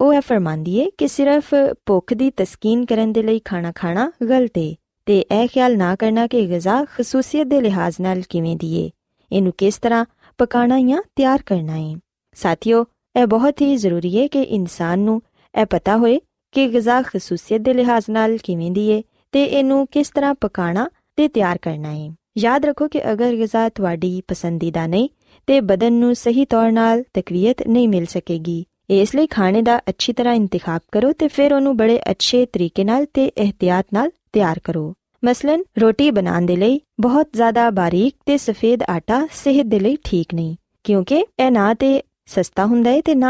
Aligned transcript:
وہ 0.00 0.14
یہ 0.14 0.20
فرماندی 0.28 0.80
ہے 0.80 0.86
کہ 0.98 1.06
صرف 1.06 1.54
بخاری 1.86 2.30
تسکیم 2.30 2.84
کرنے 2.84 3.38
کھانا 3.44 3.72
کھانا 3.74 4.10
گلت 4.20 4.58
ہے 4.58 4.74
نہ 5.76 5.94
کرنا 5.98 6.26
کہ 6.30 6.46
غذا 6.50 6.82
خصوصیت 6.92 7.46
کے 7.50 7.60
لحاظ 7.60 8.00
دیے 8.54 8.88
کس 9.58 9.80
طرح 9.80 10.04
پکا 10.36 10.66
یا 10.78 10.96
تیار 11.16 11.38
کرنا 11.46 11.76
ہے 11.76 11.92
ساتھیوں 12.36 12.84
یہ 13.14 13.26
بہت 13.26 13.60
ہی 13.60 13.76
ضروری 13.76 14.18
ہے 14.18 14.28
کہ 14.28 14.44
انسان 14.48 15.08
ہو 15.08 15.18
غذا 16.56 17.00
خصوصیت 17.06 17.60
کے 17.64 17.72
لحاظ 17.72 18.08
نال 18.08 18.36
دیے 18.74 19.00
کس 19.90 20.12
طرح 20.12 20.32
پکا 20.40 20.72
تکو 21.16 22.88
کہ 22.88 23.04
اگر 23.04 23.34
غذا 23.40 23.68
پسندیدہ 24.26 24.86
نہیں 24.86 25.08
تو 25.48 25.60
بدن 25.60 26.14
صحیح 26.14 26.44
طور 26.48 26.70
تقویت 27.12 27.62
نہیں 27.66 27.86
مل 27.86 28.04
سکے 28.06 28.38
گی 28.46 28.62
اس 28.92 29.14
لیے 29.14 29.26
کھانے 29.26 29.62
کا 29.66 29.78
اچھی 29.86 30.12
طرح 30.12 30.34
انتخاب 30.34 30.90
کرو 30.90 31.12
بڑے 31.72 31.98
اچھے 32.06 32.44
احتیاط 33.36 33.94
کرو۔ 34.64 34.92
مثلاً 35.22 35.60
سفید 38.40 38.82
آٹا 38.88 39.24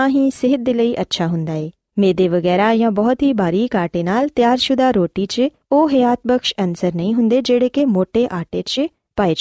ہی 0.09 0.29
صحت 0.35 0.69
اچھا 0.99 1.27
ہوں 1.27 1.47
میدے 1.97 2.29
وغیرہ 2.29 2.75
یا 2.75 2.91
بہت 2.91 3.23
ہی 3.23 3.33
باریک 3.33 3.77
آٹے 3.77 4.03
تیار 4.35 4.57
شدہ 4.57 4.91
روٹی 4.95 5.27
چیات 5.27 6.27
بخش 6.27 6.55
انسر 6.59 6.89
نہیں 6.95 7.15
ہوں 7.15 7.31
جے 7.45 7.59
آٹے 8.31 8.63
سے 8.67 8.87
پائے 9.17 9.35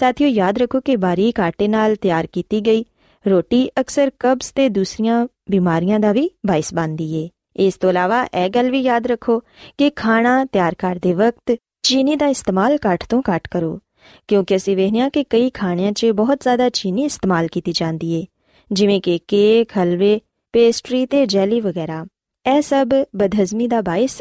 جاتیوں 0.00 0.30
یاد 0.30 0.52
رکھو 0.60 0.80
کہ 0.80 0.96
باریک 0.96 1.40
آٹے 1.40 1.66
تیار 2.00 2.24
کی 2.24 2.42
گئی 2.66 2.82
روٹی 3.26 3.68
چیز 3.76 4.08
ہلو 19.76 20.18
پیسٹری 20.54 21.04
جیلی 21.28 21.60
وغیرہ 21.60 22.04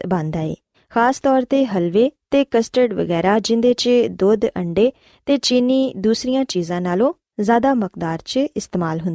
بنتا 0.07 0.40
ہے 0.40 0.54
خاص 0.92 1.22
طور 1.22 1.42
سے 1.51 1.63
ہلوے 1.75 2.10
کسٹرڈ 2.51 2.94
وغیرہ 2.94 3.38
چھڈے 3.44 3.74
چی 3.74 4.07
دو 4.07 4.36
چیز 6.44 6.72
زیادہ 7.47 7.74
مقدار 7.74 8.18
سے 8.27 8.45
استعمال 8.56 9.00
ہو 9.00 9.09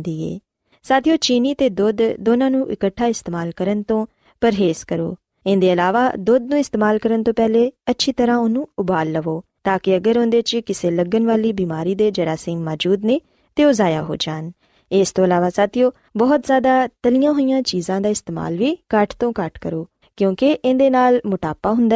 ساتھیوں 0.84 1.16
چینی 1.16 1.54
تو 1.54 1.68
دھد 1.78 2.00
دونوں 2.26 2.64
استعمال 3.08 3.50
کرنے 3.50 3.94
پرہیز 4.42 4.84
کرو۔ 4.86 5.12
ان 5.44 5.60
کے 5.60 5.72
علاوہ 5.72 6.08
دھدھ 6.26 6.54
استعمال 6.58 6.98
کرنے 6.98 7.32
پہلے 7.32 7.68
اچھی 7.86 8.12
طرح 8.12 8.38
انبال 8.38 9.08
لوگ 9.12 9.40
تاکہ 9.64 9.96
اگر 9.96 10.16
اندر 10.16 10.40
چیز 10.40 10.62
کسی 10.66 10.90
لگن 10.90 11.26
والی 11.26 11.52
بیماری 11.52 11.94
کے 11.98 12.10
جراثیم 12.14 12.64
موجود 12.64 13.04
نے 13.04 13.18
تو 13.56 13.62
وہ 13.62 13.72
ضائع 13.72 14.00
ہو 14.00 14.14
جان۔ 14.20 14.50
اس 14.90 15.12
علاوہ 15.24 15.50
ساتھیوں 15.56 15.90
بہت 16.18 16.40
زیادہ 16.46 16.74
تلیاں 17.02 17.32
ہوئی 17.32 17.62
چیزوں 17.66 18.00
کا 18.02 18.08
استعمال 18.08 18.56
بھی 18.56 18.74
کٹھ 18.88 19.16
تو 19.18 19.32
کٹھ 19.32 19.60
کرو 19.60 19.84
کیوںکہ 20.18 20.56
اندر 20.64 21.18
موٹاپا 21.24 21.70
ہوں 21.70 21.90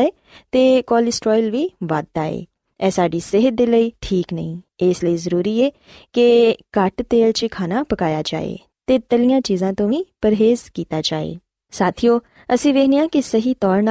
کولسٹرول 0.87 1.51
بھی 1.51 1.67
بدھتا 1.81 2.25
ہے۔ 2.25 2.45
یہ 2.81 2.91
ساری 2.91 3.21
صحت 3.21 3.59
کے 3.59 3.67
لیے 3.67 3.91
ٹھیک 4.01 4.33
نہیں 4.33 4.57
اس 4.81 5.03
لیے 5.03 5.17
ضروری 5.17 5.63
ہے 5.63 5.71
کہ 6.13 6.55
کٹ 6.71 7.03
تیل 7.09 7.31
سے 7.41 7.49
کھانا 7.49 7.83
پکایا 7.89 8.23
جائے 8.27 8.57
تو 8.89 8.97
تلیاں 9.09 9.41
چیزوں 9.41 9.73
تو 9.73 9.89
بھی 9.89 10.03
پرہیز 10.23 10.71
کیا 10.71 11.01
جائے 11.05 11.35
ساتھیوں 11.73 12.19
اِسی 12.49 12.73
وی 12.73 12.87
کہ 13.13 13.21
صحیح 13.21 13.55
طور 13.61 13.83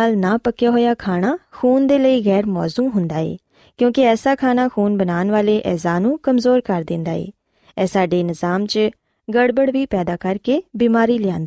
پکیا 0.44 0.70
ہوا 0.70 0.94
کھانا 1.00 1.36
خون 1.52 1.90
دل 1.90 2.06
گیر 2.26 2.46
موزوں 2.46 2.88
ہوں 2.96 3.08
کیونکہ 3.80 4.08
ایسا 4.08 4.34
کھانا 4.40 4.68
خون 4.74 4.98
بنا 4.98 5.24
والے 5.30 5.62
اعزاز 5.66 6.06
کمزور 6.22 6.60
کر 6.60 6.84
دیا 6.90 7.12
ہے 7.12 7.26
یہ 7.78 7.86
سارے 7.86 8.24
نظام 8.24 8.66
چ 8.66 8.78
گڑبڑ 9.28 9.70
بھی 9.72 9.86
پیدا 9.86 10.16
کر 10.20 10.38
کے 10.44 10.60
بیماری 10.74 11.18
لیا 11.18 11.38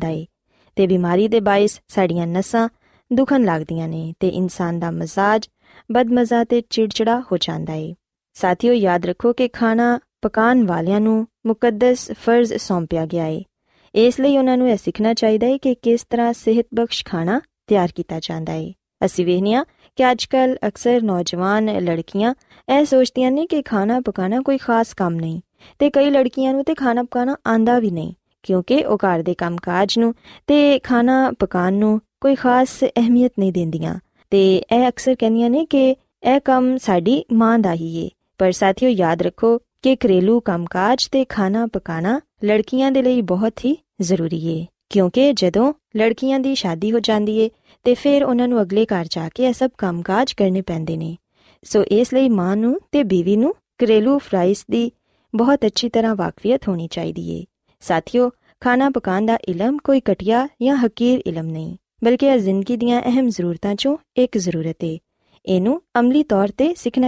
بماری 0.77 1.27
کے 1.27 1.39
باعث 1.39 1.79
سڈیاں 1.95 2.25
نسل 2.25 2.65
دکھن 3.11 3.45
لگتی 3.45 3.79
ہیں 3.79 4.13
انسان 4.21 4.79
کا 4.79 4.89
مزاج 4.89 5.49
بد 5.89 6.11
مزہ 6.11 6.43
سے 6.49 6.61
چڑچڑا 6.61 7.19
ہو 7.31 7.37
جاتا 7.37 7.73
ہے 7.73 7.93
ساتھیوں 8.33 8.75
یاد 8.75 9.05
رکھو 9.05 9.33
کہ 9.33 9.47
کھانا 9.53 9.97
پکاؤ 10.21 10.53
والوں 10.67 11.05
کو 11.05 11.49
مقدس 11.49 12.11
فرض 12.23 12.53
سونپیا 12.59 13.05
گیا 13.11 13.25
ہے 13.25 13.39
اس 13.93 14.19
لیے 14.19 14.39
انہوں 14.39 14.57
نے 14.57 14.69
یہ 14.69 14.75
سیکھنا 14.83 15.13
چاہیے 15.13 15.57
کہ 15.57 15.73
کس 15.81 16.09
طرح 16.09 16.31
صحت 16.33 16.73
بخش 16.73 17.03
کھانا 17.03 17.39
تیار 17.67 17.87
کیا 17.87 18.19
جا 18.23 18.39
رہا 18.47 18.53
ہے 18.53 18.71
اِسی 19.01 19.23
وینے 19.23 19.55
کہ 19.95 20.03
اج 20.03 20.29
کل 20.29 20.53
اکثر 20.61 20.97
نوجوان 21.01 21.65
لڑکیاں 21.65 22.33
یہ 22.67 22.85
سوچتی 22.85 23.23
ہیں 23.23 23.47
کہ 23.47 23.61
کھانا 23.65 23.99
پکانا 24.05 24.41
کوئی 24.45 24.57
خاص 24.57 24.95
کام 24.95 25.13
نہیں 25.13 25.39
کئی 25.93 26.09
لڑکیاں 26.09 26.53
تو 26.67 26.73
کھانا 26.77 27.03
پکانا 27.03 27.35
آتا 27.43 27.79
بھی 27.79 27.89
نہیں 27.89 28.11
کیوں 28.43 28.61
کہ 28.61 28.85
وہ 28.85 28.97
گھر 29.01 29.21
کے 29.25 29.33
کام 29.33 29.57
کاج 29.57 29.99
نا 29.99 31.29
پکاؤں 31.39 31.99
کوئی 32.21 32.35
خاص 32.35 32.83
اہمیت 32.95 33.39
نہیں 33.39 33.65
دیا 33.65 33.93
تو 34.31 34.37
یہ 34.37 34.85
اکثر 34.85 35.13
کہہ 35.15 35.63
کہ 35.69 35.93
یہ 36.23 36.37
کام 36.43 36.75
ساری 36.81 37.21
ماں 37.31 37.57
کا 37.63 37.73
ہی 37.73 37.95
ہے 37.95 38.07
پر 38.39 38.51
ساتھیوں 38.51 38.91
یاد 38.91 39.21
رکھو 39.21 39.57
کہ 39.83 39.95
گھریلو 40.03 40.39
کام 40.39 40.65
کاج 40.65 41.09
تو 41.11 41.23
کھانا 41.29 41.65
پکا 41.73 41.99
لڑکیاں 42.41 42.91
بہت 43.27 43.65
ہی 43.65 43.73
ضروری 43.99 44.39
ہے 44.47 44.63
کیوں 44.89 45.09
کہ 45.09 45.31
جدو 45.37 45.71
لڑکیاں 45.93 46.39
کی 46.39 46.55
شادی 46.55 46.91
ہو 46.91 46.99
جاتی 46.99 47.41
ہے 47.41 47.47
تو 47.85 47.93
پھر 48.01 48.23
انہوں 48.27 48.47
نے 48.47 48.59
اگلے 48.59 48.85
گھر 48.89 49.03
جا 49.09 49.27
کے 49.35 49.43
یہ 49.43 49.51
سب 49.55 49.75
کام 49.77 50.01
کاج 50.01 50.35
کرنے 50.35 50.61
پہ 50.61 50.77
سو 51.65 51.81
اس 51.89 52.13
لیے 52.13 52.29
ماں 52.29 52.55
بیوی 52.93 53.35
نیلو 53.35 54.17
فرائز 54.17 54.65
کی 54.65 54.89
بہت 55.33 55.63
اچھی 55.63 55.89
طرح 55.89 56.13
واقفیت 56.17 56.67
ہونی 56.67 56.87
چاہیے 56.87 57.43
ساتھیوں 57.81 58.29
کھانا 58.61 58.89
پکاؤ 58.95 59.25
کا 59.27 59.35
علم 59.47 59.77
کوئی 59.77 59.99
کٹییا 59.99 60.45
یا 60.59 60.75
حقیق 60.83 61.27
نہیں 61.27 61.80
بلکہ 62.01 62.37
زندگی 62.37 62.77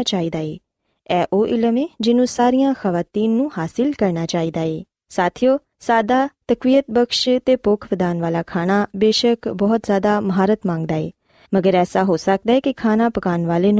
چاہیے 0.03 1.87
جنوب 1.99 2.27
خواتین 2.81 3.91
کرنا 3.91 4.25
چاہیے 4.27 4.51
بخش 6.87 7.29
سے 7.45 7.55
پوکھ 7.55 7.87
ودان 7.91 8.21
والا 8.21 8.41
کھانا 8.47 8.85
بے 8.93 9.11
شک 9.11 9.47
بہت 9.47 9.81
زیادہ 9.87 10.19
مہارت 10.19 10.65
مانگتا 10.65 10.95
ہے۔ 10.95 11.09
مگر 11.51 11.75
ایسا 11.75 12.03
ہو 12.07 12.17
سکتا 12.17 12.53
ہے 12.53 12.61
کہ 12.61 12.73
کھانا 12.77 13.09
پکاؤ 13.09 13.45
والے 13.45 13.71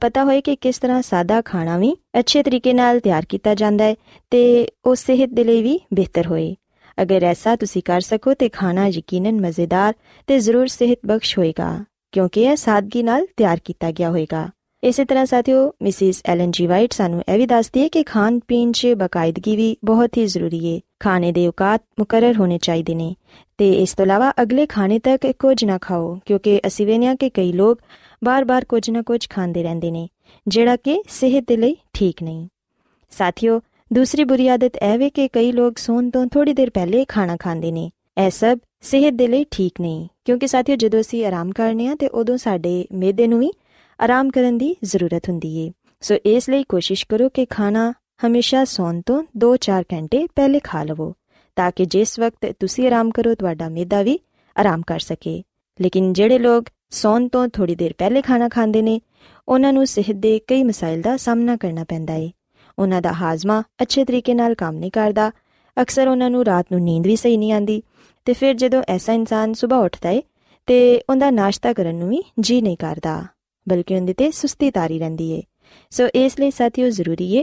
پتا 0.00 0.22
ہوئے 0.22 0.40
کہ 0.40 0.56
کس 0.60 0.80
طرح 0.80 1.02
سادہ 1.02 1.40
کھانا 1.44 1.78
بھی 1.78 1.94
اچھے 2.12 2.42
طریقے 2.42 2.72
تیار 2.98 3.22
کیا 3.22 3.54
جا 3.54 3.70
رہا 3.80 3.84
ہے 3.84 3.94
صحت 4.98 5.34
بھی 5.62 5.78
بہتر 5.90 6.26
ہوئے۔ 6.26 6.54
اگر 6.96 7.22
ایسا 7.22 7.54
کر 7.80 8.00
سکو 8.00 8.34
تو 8.34 8.44
مزے 9.40 9.66
دار 9.66 9.92
بھی 19.56 19.74
بہت 19.82 20.16
ہی 20.16 20.26
ضروری 20.26 20.74
ہے۔ 20.74 20.80
کھانے 21.00 21.32
کے 21.32 21.46
اوقات 21.46 22.00
مقرر 22.00 22.32
ہونے 22.38 22.58
چاہتے 22.58 22.94
ہیں 22.94 23.14
اسوا 23.58 24.30
اگلے 24.36 24.66
کھانے 24.66 24.98
تک 24.98 25.26
کچھ 25.38 25.64
نہ 25.64 25.72
کھاؤ، 25.82 26.14
کیونکہ 26.24 26.60
اینک 26.64 27.24
لوگ 27.52 27.76
بار 28.22 28.42
بار 28.42 28.62
کچھ 28.68 28.90
نہ 28.90 28.98
کچھ 29.06 29.28
کھانے 29.28 29.62
رنگا 29.62 30.74
کہ 30.84 31.02
صحت 31.08 31.52
ٹھیک 31.92 32.22
نہیں۔ 32.22 32.46
ساتھیوں 33.18 33.60
دوسری 33.94 34.24
بری 34.24 34.48
عادت 34.48 34.76
یہ 34.82 35.08
کہ 35.14 35.28
کئی 35.32 35.52
لوگ 35.52 35.72
سونے 35.78 36.28
تھوڑی 36.32 36.52
دیر 36.54 36.68
پہلے 36.70 37.04
کھانا 37.08 37.36
کھانے 37.40 37.70
ہیں 37.70 37.88
یہ 38.16 38.28
سب، 38.30 38.56
صحت 38.82 39.18
کے 39.18 39.26
لیے 39.26 39.44
ٹھیک 39.50 39.80
نہیں۔ 39.80 40.06
کیونکہ 40.26 40.46
ساتھی 40.46 40.76
جدوسی 40.76 41.24
آرام 41.26 41.50
کرنے 41.50 41.86
ہاں 41.86 41.94
تو 41.94 42.06
ادو 42.12 42.36
سڈے 42.36 42.84
میدے 42.90 43.26
کو 43.26 43.38
بھی 43.38 43.48
آرام 43.98 44.30
کرنے 44.30 44.58
کی 44.58 44.72
ضرورت 44.82 45.28
ہوں 45.28 45.40
سو 46.02 46.14
اس 46.24 46.48
لیے 46.48 46.62
کوشش 46.68 47.06
کرو 47.06 47.28
کہ 47.28 47.44
کھانا 47.50 47.92
ہمیشہ 48.22 48.64
سو 48.68 48.90
تو 49.06 49.20
دو 49.32 49.56
چار 49.56 49.82
گھنٹے 49.90 50.24
پہلے 50.34 50.58
کھا 50.62 50.84
لو، 50.84 51.12
تاکہ 51.56 51.84
جس 51.84 52.18
وقت 52.18 52.46
تُسی 52.58 52.86
آرام 52.86 53.10
کرو 53.10 53.34
تا 53.34 53.68
میدا 53.68 54.02
بھی 54.02 54.16
آرام 54.56 54.82
کر 54.82 54.98
سکے۔ 54.98 55.40
لیکن 55.78 56.12
جہے 56.12 56.38
لوگ 56.38 56.62
سون 56.90 57.28
تو 57.28 57.46
تھوڑی 57.52 57.74
دیر 57.74 57.92
پہلے 57.98 58.22
کھانا 58.22 58.48
کھانے 58.52 58.98
انہوں 59.46 59.72
نے 59.72 59.84
صحت 59.84 60.22
کے 60.22 60.38
کئی 60.46 60.64
مسائل 60.64 61.02
کا 61.02 61.16
سامنا 61.18 61.56
کرنا 61.60 61.84
پہنتا 61.88 62.14
ہے 62.14 62.39
انہ 62.78 63.06
ہاضمہ 63.20 63.52
اچھے 63.78 64.04
طریقے 64.04 64.34
کام 64.58 64.74
نہیں 64.74 64.90
کرتا 64.90 65.30
اکثر 65.76 66.06
انہوں 66.06 66.44
رات 66.44 66.68
کو 66.68 66.78
نیند 66.78 67.06
بھی 67.06 67.16
صحیح 67.16 67.38
نہیں 67.38 67.52
آتی 67.52 67.80
تو 68.24 68.32
پھر 68.38 68.54
جب 68.54 68.70
ایسا 68.88 69.12
انسان 69.12 69.54
صبح 69.54 69.84
اٹھتا 69.84 70.08
ہے 70.08 70.20
تو 70.66 70.74
انہیں 71.08 71.30
ناشتہ 71.30 71.68
کرنے 71.76 72.04
بھی 72.04 72.20
جی 72.36 72.60
نہیں 72.60 72.76
کرتا 72.76 73.22
بلکہ 73.66 73.94
اندر 73.94 74.30
سستی 74.34 74.70
تاری 74.70 74.98
رہ 74.98 75.40
سو 75.90 76.04
اس 76.14 76.38
لیے 76.38 76.50
ساتیوں 76.50 76.90
ضروری 76.90 77.38
ہے 77.38 77.42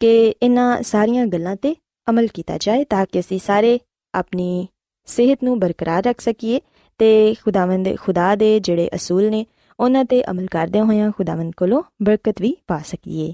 کہ 0.00 0.32
انہوں 0.40 0.82
سارا 0.82 1.24
گلوں 1.32 1.54
سے 1.62 1.72
عمل 2.06 2.26
کیا 2.26 2.56
جائے 2.60 2.84
تاکہ 2.84 3.18
اِسی 3.18 3.38
سارے 3.38 3.78
اپنی 4.12 4.66
صحت 5.06 5.42
نرقرار 5.42 6.06
رکھ 6.06 6.22
سکیے 6.22 6.58
تو 6.98 7.32
خداوند 7.44 7.86
خدا 8.00 8.34
کے 8.38 8.58
جڑے 8.64 8.88
اصول 8.92 9.24
نے 9.24 9.44
انہوں 9.78 10.20
عمل 10.26 10.46
کردیا 10.46 10.82
ہوا 10.82 11.10
خداون 11.18 11.50
کو 11.50 11.82
برکت 12.00 12.40
بھی 12.40 12.52
پا 12.66 12.78
سکیے 12.86 13.32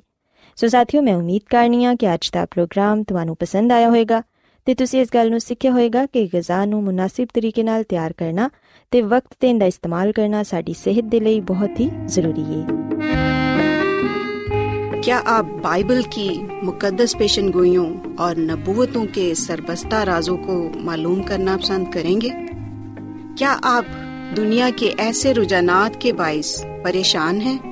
ਸੋ 0.57 0.69
ਸਾਥਿਓ 0.69 1.03
ਮੈਂ 1.03 1.15
ਉਮੀਦ 1.15 1.43
ਕਰਨੀ 1.51 1.85
ਆ 1.85 1.95
ਕਿ 1.95 2.15
ਅੱਜ 2.15 2.31
ਦਾ 2.33 2.45
ਪ੍ਰੋਗਰਾਮ 2.45 3.03
ਤੁਹਾਨੂੰ 3.03 3.37
ਪਸੰਦ 3.41 3.73
ਆਇਆ 3.73 3.89
ਹੋਵੇਗਾ 3.89 4.23
ਤੇ 4.65 4.75
ਤੁਸੀਂ 4.75 5.01
ਇਸ 5.01 5.09
ਗੱਲ 5.15 5.31
ਨੂੰ 5.31 5.41
ਸਿੱਖਿਆ 5.41 5.71
ਹੋਵੇਗਾ 5.71 6.07
ਕਿ 6.07 6.29
ਗਿਜ਼ਾ 6.33 6.65
ਨੂੰ 6.65 6.85
ਮੁਨਾਸਿਬ 6.85 7.29
ਤਰੀਕੇ 7.35 7.63
ਨਾਲ 7.63 7.83
ਤਿਆਰ 7.83 8.13
ਕਰਨਾ 8.13 8.51
ਤੇ 8.91 9.03
ਵਕਤ 9.03 9.37
ਤੇ 9.41 9.51
ਇਹਦਾ 9.51 9.67
ਇਸਤੇਮਾਲ 9.67 10.13
ਕਰਨਾ 10.13 10.43
ਸਾਡੀ 10.43 10.73
ਸਿਹਤ 10.73 11.05
ਦੇ 11.05 11.21
ਲਈ 11.21 11.41
ਬਹੁਤ 11.41 11.81
ਹੀ 11.81 11.91
ਜ਼ਰੂਰੀ 12.07 12.43
ਹੈ 12.43 12.67
کیا 15.07 15.19
آپ 15.19 15.47
بائبل 15.47 16.01
کی 16.01 16.29
مقدس 16.69 17.15
پیشن 17.15 17.49
گوئیوں 17.55 17.87
اور 18.19 18.37
نبوتوں 18.37 19.07
کے 19.15 19.35
سربستہ 19.35 19.95
رازوں 19.95 20.37
کو 20.37 20.69
معلوم 20.75 21.23
کرنا 21.23 21.57
پسند 21.57 21.91
کریں 21.93 22.21
گے؟ 22.21 22.29
کیا 23.37 23.57
آپ 23.63 23.85
دنیا 24.37 24.71
کے 24.77 24.93
ایسے 24.99 25.35
رجحانات 25.35 26.01
کے 26.01 26.13
باعث 26.13 26.65
پریشان 26.65 27.41
ہیں؟ 27.41 27.72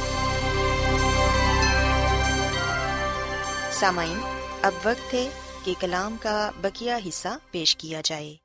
سامعین، 3.81 4.17
اب 4.61 4.71
وقت 4.83 5.13
ہے 5.13 5.29
کہ 5.65 5.73
کلام 5.79 6.15
کا 6.21 6.51
بکیا 6.61 6.99
حصہ 7.07 7.27
پیش 7.51 7.75
کیا 7.75 8.01
جائے۔ 8.05 8.35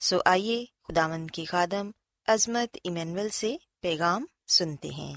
سو 0.00 0.18
آئیے 0.26 0.64
خداون 0.88 1.26
کے 1.26 1.44
خادم 1.44 1.90
عظمت 2.26 2.76
ایمینول 2.84 3.28
سے 3.28 3.56
پیغام 3.82 4.24
سنتے 4.48 4.88
ہیں۔ 4.88 5.14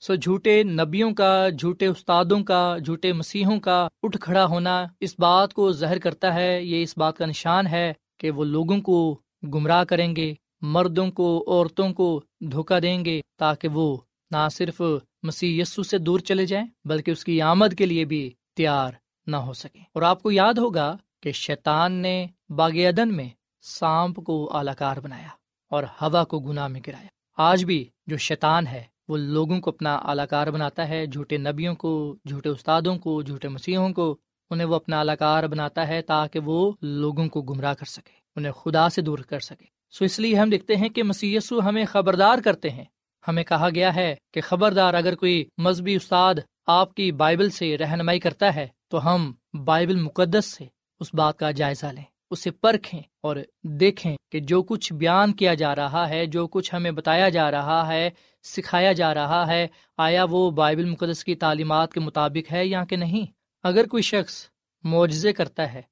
سو 0.00 0.14
جھوٹے 0.14 0.62
نبیوں 0.62 1.14
کا، 1.14 1.48
جھوٹے 1.48 1.86
استادوں 1.86 2.44
کا، 2.44 2.78
جھوٹے 2.78 3.12
مسیحوں 3.12 3.60
کا 3.60 3.88
اٹھ 4.02 4.18
کھڑا 4.20 4.44
ہونا 4.44 4.84
اس 5.00 5.14
بات 5.18 5.54
کو 5.54 5.72
زہر 5.72 5.98
کرتا 5.98 6.34
ہے، 6.34 6.62
یہ 6.62 6.82
اس 6.82 6.98
بات 6.98 7.16
کا 7.16 7.26
نشان 7.26 7.66
ہے 7.66 7.92
کہ 8.18 8.30
وہ 8.30 8.44
لوگوں 8.44 8.80
کو 8.80 9.20
گمراہ 9.42 9.84
کریں 9.84 10.16
گے، 10.16 10.34
مردوں 10.62 11.10
کو، 11.10 11.44
عورتوں 11.46 11.92
کو 11.92 12.22
دھوکہ 12.40 12.80
دیں 12.80 13.04
گے 13.04 13.20
تاکہ 13.38 13.68
وہ 13.68 13.96
نہ 14.30 14.48
صرف 14.52 14.82
مسیح 15.22 15.62
یسو 15.62 15.82
سے 15.82 15.98
دور 15.98 16.20
چلے 16.20 16.46
جائیں، 16.46 16.66
بلکہ 16.84 17.10
اس 17.10 17.24
کی 17.24 17.42
آمد 17.42 17.74
کے 17.78 17.86
لیے 17.86 18.04
بھی 18.04 18.30
تیار 18.56 18.92
نہ 19.26 19.36
ہو 19.36 19.52
سکیں۔ 19.52 19.80
اور 19.80 20.02
آپ 20.02 20.22
کو 20.22 20.30
یاد 20.30 20.54
ہوگا 20.54 20.96
کہ 21.22 21.32
شیطان 21.32 21.92
نے 21.92 22.26
باغ 22.48 22.70
ادن 22.74 23.16
میں 23.16 23.28
سانپ 23.62 24.16
کو 24.16 24.56
اعلی 24.56 24.70
کار 24.78 24.96
بنایا 24.96 25.28
اور 25.70 25.82
ہوا 25.82 26.24
کو 26.24 26.40
گناہ 26.40 26.68
میں 26.68 26.80
گرایا۔ 26.86 27.06
آج 27.36 27.64
بھی 27.64 27.84
جو 28.06 28.16
شیطان 28.16 28.66
ہے، 28.66 28.82
وہ 29.08 29.16
لوگوں 29.16 29.60
کو 29.60 29.70
اپنا 29.70 29.94
اعلی 29.94 30.22
کار 30.30 30.46
بناتا 30.46 30.88
ہے، 30.88 31.06
جھوٹے 31.06 31.36
نبیوں 31.36 31.74
کو، 31.74 32.16
جھوٹے 32.28 32.48
استادوں 32.48 32.98
کو، 32.98 33.22
جھوٹے 33.22 33.48
مسیحوں 33.48 33.92
کو، 33.92 34.16
انہیں 34.50 34.66
وہ 34.66 34.74
اپنا 34.74 34.98
اعلی 34.98 35.12
کار 35.18 35.44
بناتا 35.44 35.88
ہے 35.88 36.02
تاکہ 36.02 36.38
وہ 36.38 36.72
لوگوں 36.82 37.28
کو 37.28 37.42
گمراہ 37.42 37.74
کر 37.74 37.86
سکے، 37.86 38.12
انہیں 38.36 38.52
خدا 38.52 38.88
سے 38.88 39.02
دور 39.02 39.18
کر 39.18 39.40
سکے۔ 39.40 39.66
سو 39.90 40.04
اس 40.04 40.18
لیے 40.18 40.36
ہم 40.36 40.50
دیکھتے 40.50 40.76
ہیں 40.76 40.88
کہ 40.88 41.02
مسی 41.02 41.38
ہمیں 41.64 41.84
خبردار 41.84 42.38
کرتے 42.44 42.70
ہیں۔ 42.70 42.84
ہمیں 43.28 43.44
کہا 43.44 43.68
گیا 43.74 43.94
ہے 43.94 44.16
کہ 44.34 44.40
خبردار 44.40 44.94
اگر 44.94 45.14
کوئی 45.14 45.44
مذہبی 45.58 45.96
استاد 45.96 46.34
آپ 46.66 46.94
کی 46.94 47.12
بائبل 47.12 47.50
سے 47.50 47.78
رہنمائی 47.78 48.20
کرتا 48.20 48.54
ہے، 48.54 48.68
تو 48.88 49.14
ہم 49.14 49.32
بائبل 49.64 50.00
مقدس 50.00 50.46
سے 50.46 50.66
اس 51.00 51.14
بات 51.14 51.38
کا 51.38 51.50
جائزہ 51.50 51.86
لیں۔ 51.86 52.02
اسے 52.30 52.50
پرکھیں 52.50 53.00
اور 53.20 53.36
دیکھیں 53.62 54.16
کہ 54.30 54.40
جو 54.40 54.62
کچھ 54.62 54.92
بیان 54.92 55.32
کیا 55.32 55.54
جا 55.54 55.76
رہا 55.76 56.08
ہے، 56.08 56.26
جو 56.26 56.46
کچھ 56.46 56.74
ہمیں 56.74 56.90
بتایا 56.90 57.28
جا 57.28 57.50
رہا 57.50 57.88
ہے، 57.88 58.10
سکھایا 58.42 58.92
جا 58.92 59.14
رہا 59.14 59.46
ہے، 59.46 59.68
آیا 59.96 60.24
وہ 60.30 60.50
بائبل 60.50 60.84
مقدس 60.84 61.24
کی 61.24 61.34
تعلیمات 61.34 61.92
کے 61.92 62.00
مطابق 62.00 62.52
ہے 62.52 62.66
یا 62.66 62.84
کہ 62.84 62.96
نہیں؟ 62.96 63.26
اگر 63.62 63.86
کوئی 63.86 64.02
شخص 64.02 64.46
معجزے 64.82 65.32
کرتا 65.32 65.72
ہے 65.72 65.82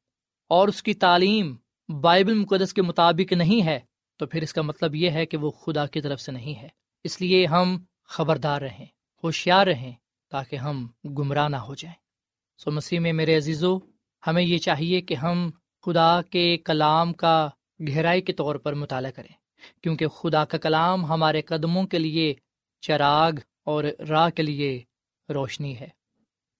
اور 0.48 0.68
اس 0.68 0.82
کی 0.82 0.94
تعلیم 0.94 1.56
بائبل 2.00 2.34
مقدس 2.34 2.72
کے 2.72 2.82
مطابق 2.82 3.32
نہیں 3.32 3.66
ہے، 3.66 3.80
تو 4.16 4.26
پھر 4.26 4.42
اس 4.42 4.52
کا 4.52 4.62
مطلب 4.62 4.94
یہ 4.94 5.10
ہے 5.10 5.26
کہ 5.26 5.36
وہ 5.36 5.50
خدا 5.50 5.86
کی 5.86 6.00
طرف 6.00 6.20
سے 6.20 6.32
نہیں 6.32 6.62
ہے۔ 6.62 6.68
اس 7.04 7.20
لیے 7.20 7.46
ہم 7.46 7.78
خبردار 8.04 8.62
رہیں، 8.62 8.86
ہوشیار 9.24 9.66
رہیں۔ 9.66 9.92
تاکہ 10.30 10.56
ہم 10.56 10.86
گمراہ 11.04 11.48
نہ 11.48 11.56
ہو 11.56 11.74
جائیں۔ 11.74 11.96
سو 12.58 12.70
مسیح 12.70 13.00
میں 13.00 13.12
میرے 13.12 13.36
عزیزو، 13.36 13.78
ہمیں 14.26 14.42
یہ 14.42 14.58
چاہیے 14.58 15.00
کہ 15.00 15.14
ہم 15.14 15.50
خدا 15.84 16.22
کے 16.22 16.58
کلام 16.58 17.12
کا 17.12 17.48
گہرائی 17.88 18.22
کے 18.22 18.32
طور 18.32 18.54
پر 18.54 18.74
مطالعہ 18.74 19.10
کریں، 19.10 19.34
کیونکہ 19.82 20.06
خدا 20.06 20.44
کا 20.44 20.58
کلام 20.58 21.04
ہمارے 21.04 21.42
قدموں 21.42 21.84
کے 21.84 21.98
لیے 21.98 22.34
چراغ 22.80 23.32
اور 23.64 23.84
راہ 24.08 24.30
کے 24.30 24.42
لیے 24.42 24.82
روشنی 25.28 25.78
ہے۔ 25.80 25.88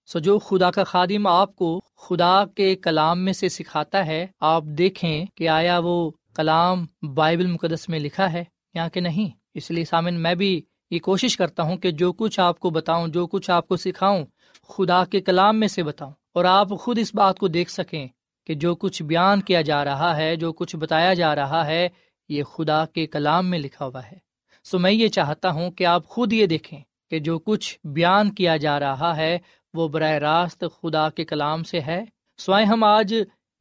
سو 0.07 0.19
جو 0.19 0.39
خدا 0.39 0.71
کا 0.71 0.85
خادم 0.85 1.27
آپ 1.27 1.57
کو 1.57 1.81
خدا 1.97 2.45
کے 2.45 2.77
کلام 2.77 3.25
میں 3.25 3.33
سے 3.33 3.49
سکھاتا 3.49 4.07
ہے، 4.07 4.27
آپ 4.41 4.65
دیکھیں 4.65 5.27
کہ 5.35 5.49
آیا 5.49 5.79
وہ 5.79 6.11
کلام 6.35 6.87
بائبل 7.15 7.47
مقدس 7.47 7.89
میں 7.89 7.99
لکھا 7.99 8.33
ہے 8.33 8.45
یا 8.75 8.89
کہ 8.89 9.01
نہیں۔ 9.01 9.37
اس 9.55 9.71
لیے 9.71 9.85
سامن 9.85 10.15
میں 10.15 10.35
بھی 10.35 10.61
یہ 10.91 10.99
کوشش 10.99 11.37
کرتا 11.37 11.63
ہوں 11.63 11.77
کہ 11.77 11.91
جو 11.91 12.13
کچھ 12.13 12.41
آپ 12.41 12.59
کو 12.59 12.71
بتاؤں، 12.71 13.09
جو 13.09 13.27
کچھ 13.27 13.51
آپ 13.51 13.69
کو 13.69 13.77
سکھاؤں، 13.77 14.25
خدا 14.69 15.05
کے 15.05 15.21
کلام 15.21 15.61
میں 15.61 15.69
سے 15.69 15.83
بتاؤں 15.83 16.13
اور 16.33 16.45
آپ 16.45 16.69
خود 16.81 16.99
اس 16.99 17.15
بات 17.15 17.39
کو 17.39 17.49
دیکھ 17.49 17.71
سکیں 17.71 18.09
کہ 18.47 18.55
جو 18.55 18.75
کچھ 18.75 19.03
بیان 19.03 19.41
کیا 19.41 19.61
جا 19.61 19.85
رہا 19.85 20.17
ہے، 20.17 20.37
جو 20.37 20.53
کچھ 20.53 20.77
بتایا 20.77 21.15
جا 21.15 21.35
رہا 21.35 21.67
ہے، 21.67 21.89
یہ 22.29 22.43
خدا 22.43 22.87
کے 22.87 23.07
کلام 23.07 23.51
میں 23.51 23.59
لکھا 23.59 23.85
ہوا 23.85 24.07
ہے۔ 24.07 24.19
سو 24.65 24.79
میں 24.79 24.93
یہ 24.93 25.09
چاہتا 25.09 25.51
ہوں 25.51 25.71
کہ 25.71 25.87
آپ 25.87 26.07
خود 26.07 26.33
یہ 26.33 26.47
دیکھیں 26.47 26.81
کہ 27.11 27.19
جو 27.19 27.39
کچھ 27.39 27.79
بیان 27.85 28.31
کیا 28.31 28.57
جا 28.57 28.81
رہا 28.81 29.17
ہے، 29.17 29.39
وہ 29.75 29.89
براہ 29.89 30.13
راست 30.13 30.65
خدا 30.83 31.11
کے 31.11 31.25
کلام 31.25 31.63
سے 31.63 31.81
ہے۔ 31.81 32.05
سوائے 32.39 32.65
ہم 32.65 32.85
آج 32.85 33.15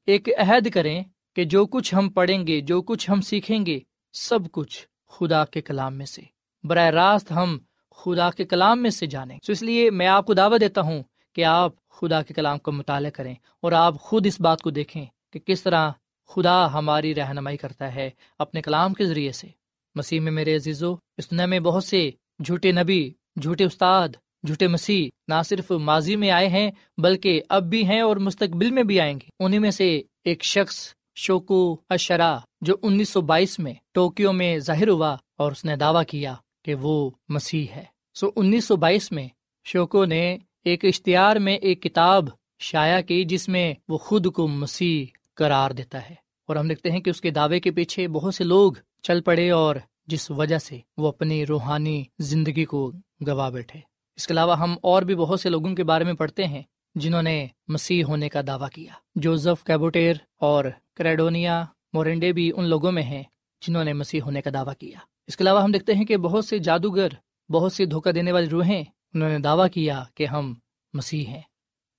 ایک 0.06 0.30
عہد 0.38 0.70
کریں 0.70 1.04
کہ 1.36 1.44
جو 1.44 1.66
کچھ 1.66 1.96
ہم 1.96 2.10
پڑھیں 2.10 2.48
گے، 2.48 2.62
جو 2.62 2.82
کچھ 2.82 3.12
ہم 3.12 3.22
سیکھیں 3.22 3.66
گے، 3.66 3.80
سب 4.14 4.40
کچھ 4.52 4.88
خدا 5.08 5.46
کے 5.46 5.62
کلام 5.62 5.96
میں 5.96 6.06
سے۔ 6.06 6.39
براہ 6.64 6.90
راست 6.90 7.32
ہم 7.32 7.58
خدا 7.96 8.30
کے 8.32 8.46
کلام 8.46 8.82
میں 8.82 8.90
سے 8.90 9.06
جانیں۔ 9.06 9.40
تو 9.46 9.52
اس 9.52 9.62
لیے 9.62 9.92
میں 9.92 10.08
آپ 10.08 10.26
کو 10.26 10.34
دعوت 10.34 10.62
دیتا 10.62 10.82
ہوں 10.82 11.04
کہ 11.36 11.46
آپ 11.46 11.90
خدا 11.90 12.22
کے 12.22 12.34
کلام 12.34 12.58
کا 12.58 12.72
مطالعہ 12.72 13.12
کریں 13.12 13.36
اور 13.62 13.72
آپ 13.72 13.96
خود 14.00 14.26
اس 14.26 14.42
بات 14.42 14.62
کو 14.62 14.70
دیکھیں 14.70 15.06
کہ 15.34 15.40
کس 15.40 15.64
طرح 15.64 15.92
خدا 16.28 16.74
ہماری 16.74 17.16
رہنمائی 17.16 17.58
کرتا 17.58 17.96
ہے 17.96 18.10
اپنے 18.40 18.62
کلام 18.62 18.94
کے 18.94 19.06
ذریعے 19.06 19.32
سے۔ 19.32 19.48
مسیح 19.96 20.20
میں 20.20 20.32
میرے 20.32 20.56
عزیزو، 20.56 20.94
اس 21.18 21.32
دنیا 21.32 21.46
میں 21.46 21.60
بہت 21.60 21.84
سے 21.84 22.12
جھوٹے 22.46 22.72
نبی، 22.72 23.14
جھوٹے 23.42 23.64
استاد، 23.64 24.10
جھوٹے 24.48 24.68
مسیح 24.68 25.10
نہ 25.28 25.42
صرف 25.46 25.72
ماضی 25.72 26.16
میں 26.16 26.32
آئے 26.32 26.48
ہیں 26.48 26.72
بلکہ 26.98 27.42
اب 27.50 27.64
بھی 27.64 27.86
ہیں 27.86 28.02
اور 28.02 28.18
مستقبل 28.18 28.72
میں 28.72 28.84
بھی 28.84 29.00
آئیں 29.00 29.14
گے۔ 29.14 29.30
انہیں 29.40 29.60
میں 29.60 29.72
سے 29.72 30.02
ایک 30.24 30.44
شخص 30.44 30.94
شوکو 31.16 31.78
اشرا 31.90 32.38
جو 32.62 32.76
انیس 32.84 33.10
سو 33.10 33.22
بائیس 33.22 33.60
میں 33.60 33.74
ٹوکیو 33.92 34.34
میں 34.34 34.60
ظاہر 34.60 34.88
ہوا 34.88 35.16
اور 35.38 35.52
اس 35.52 35.66
نے 35.66 35.76
دعویٰ 35.76 36.04
کیا۔ 36.08 36.36
کہ 36.70 36.76
وہ 36.76 37.10
مسیح 37.30 37.66
ہے۔ 37.76 37.84
سو 38.14 38.30
انیس 38.36 38.66
سو 38.66 38.76
بائیس 38.76 39.12
میں 39.12 39.28
شوکو 39.66 40.06
نے 40.06 40.38
ایک 40.66 40.86
اشتہار 40.86 41.36
میں 41.36 41.56
ایک 41.56 41.84
کتاب 41.84 42.26
شائع 42.60 43.02
کی 43.02 43.24
جس 43.24 43.50
میں 43.50 43.74
وہ 43.88 43.98
خود 43.98 44.34
کو 44.34 44.48
مسیح 44.48 45.06
قرار 45.34 45.72
دیتا 45.72 46.10
ہے۔ 46.10 46.16
اور 46.48 46.56
ہم 46.56 46.68
دیکھتے 46.68 46.92
ہیں 46.92 47.00
کہ 47.00 47.10
اس 47.10 47.22
کے 47.22 47.30
دعوے 47.30 47.60
کے 47.60 47.72
پیچھے 47.72 48.08
بہت 48.08 48.36
سے 48.36 48.44
لوگ 48.44 48.74
چل 49.04 49.22
پڑے 49.22 49.50
اور 49.50 49.76
جس 50.08 50.32
وجہ 50.32 50.58
سے 50.58 50.80
وہ 50.98 51.08
اپنی 51.08 51.46
روحانی 51.46 52.04
زندگی 52.20 52.66
کو 52.66 52.92
گوا 53.28 53.50
بیٹھے۔ 53.50 53.80
اس 54.16 54.28
کے 54.28 54.34
علاوہ 54.34 54.58
ہم 54.58 54.76
اور 54.84 55.02
بھی 55.02 55.16
بہت 55.16 55.40
سے 55.40 55.50
لوگوں 55.50 55.76
کے 55.76 55.84
بارے 55.84 56.04
میں 56.04 56.14
پڑھتے 56.14 56.46
ہیں 56.46 56.62
جنہوں 56.96 57.22
نے 57.22 57.48
مسیح 57.68 58.04
ہونے 58.04 58.30
کا 58.30 58.42
دعویٰ 58.48 58.70
کیا۔ 58.70 58.92
جوزف 59.16 59.64
کیبوٹیر 59.64 60.16
اور 60.40 60.66
کریڈونیا 60.96 61.66
مورنڈے 61.94 62.32
بھی 62.32 62.52
ان 62.56 62.66
لوگوں 62.66 62.92
میں 62.92 63.04
ہیں 63.04 63.24
جنہوں 63.68 63.84
نے 63.84 63.94
مسیح 63.94 64.22
ہونے 64.22 64.42
کا 64.42 64.50
دعویٰ 64.54 64.74
کیا۔ 64.80 64.98
اس 65.30 65.38
کے 65.38 65.44
علاوہ 65.44 65.64
ہم 65.64 65.72
دیکھتے 65.72 65.94
ہیں 65.94 66.06
کہ 66.06 66.18
بہت 66.18 66.46
سے 66.46 66.60
جادوگر، 66.60 67.08
بہت 67.50 67.74
سی 67.74 67.86
دھوکہ 67.86 68.12
دینے 68.12 68.32
والی 68.32 68.50
روحیں 68.50 68.84
انہوں 69.14 69.30
نے 69.30 69.40
دعویٰ 69.40 69.68
کیا 69.74 70.04
کہ 70.16 70.26
ہم 70.26 70.54
مسیح 70.94 71.26
ہیں۔ 71.26 71.42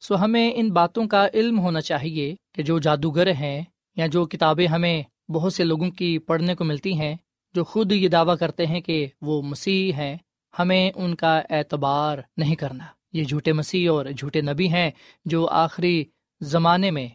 سو 0.01 0.25
ہمیں 0.25 0.53
ان 0.55 0.71
باتوں 0.71 1.07
کا 1.07 1.27
علم 1.35 1.61
ہونا 1.61 1.81
چاہیے 1.81 2.35
کہ 2.55 2.63
جو 2.63 2.79
جادوگر 2.79 3.27
ہیں 3.27 3.63
یا 3.97 4.07
جو 4.07 4.27
کتابیں 4.27 4.67
ہمیں 4.67 5.03
بہت 5.31 5.53
سے 5.55 5.65
لوگوں 5.65 5.91
کی 5.91 6.19
پڑھنے 6.19 6.55
کو 6.55 6.65
ملتی 6.65 7.01
ہیں، 7.01 7.17
جو 7.55 7.65
خود 7.65 7.93
یہ 7.93 8.09
دعویٰ 8.09 8.37
کرتے 8.39 8.67
ہیں 8.67 8.81
کہ 8.81 9.07
وہ 9.23 9.43
مسیح 9.43 9.93
ہیں، 9.93 10.17
ہمیں 10.59 10.91
ان 10.95 11.15
کا 11.15 11.41
اعتبار 11.51 12.19
نہیں 12.37 12.55
کرنا۔ 12.55 12.85
یہ 13.13 13.25
جھوٹے 13.25 13.53
مسیح 13.53 13.91
اور 13.91 14.07
جھوٹے 14.07 14.41
نبی 14.41 14.69
ہیں 14.69 14.91
جو 15.25 15.47
آخری 15.47 16.05
زمانے 16.41 16.91
میں 16.91 17.09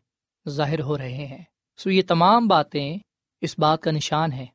ظاہر 0.50 0.81
ہو 0.81 0.98
رہے 0.98 1.25
ہیں۔ 1.25 1.43
سو 1.77 1.91
یہ 1.91 2.01
تمام 2.07 2.48
باتیں 2.48 2.98
اس 3.41 3.60
بات 3.60 3.81
کا 3.81 3.91
نشان 3.91 4.31
ہے 4.31 4.45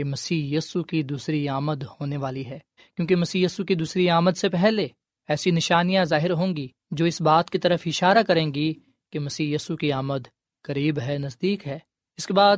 کہ 0.00 0.04
مسیح 0.04 0.58
یسو 0.58 0.82
کی 0.82 1.02
دوسری 1.02 1.48
آمد 1.48 1.82
ہونے 1.82 2.16
والی 2.16 2.46
ہے۔ 2.46 2.58
کیونکہ 2.96 3.16
مسیح 3.16 3.44
یسو 3.44 3.64
کی 3.64 3.74
دوسری 3.74 4.10
آمد 4.10 4.30
سے 4.36 4.48
پہلے 4.48 4.88
ایسی 5.28 5.50
نشانیاں 5.50 6.04
ظاہر 6.04 6.30
ہوں 6.30 6.56
گی 6.56 6.68
جو 6.90 7.04
اس 7.04 7.20
بات 7.20 7.50
کی 7.50 7.58
طرف 7.58 7.82
اشارہ 7.86 8.22
کریں 8.22 8.54
گی 8.54 8.74
کہ 9.12 9.18
مسیح 9.18 9.54
یسو 9.54 9.76
کی 9.76 9.92
آمد 9.92 10.28
قریب 10.62 10.98
ہے، 11.00 11.18
نزدیک 11.18 11.66
ہے۔ 11.66 11.78
اس 12.16 12.26
کے 12.26 12.32
بعد 12.32 12.56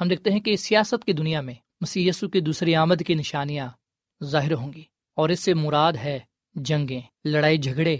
ہم 0.00 0.08
دیکھتے 0.08 0.30
ہیں 0.30 0.40
کہ 0.40 0.56
سیاست 0.56 1.04
کی 1.04 1.12
دنیا 1.12 1.40
میں 1.40 1.54
مسیح 1.80 2.08
یسو 2.08 2.28
کی 2.28 2.40
دوسری 2.40 2.74
آمد 2.74 3.02
کی 3.06 3.14
نشانیاں 3.14 3.68
ظاہر 4.24 4.52
ہوں 4.52 4.72
گی 4.72 4.82
اور 5.16 5.28
اس 5.28 5.40
سے 5.40 5.54
مراد 5.54 5.92
ہے 5.92 6.18
جنگیں، 6.54 7.00
لڑائی 7.24 7.58
جھگڑے۔ 7.58 7.96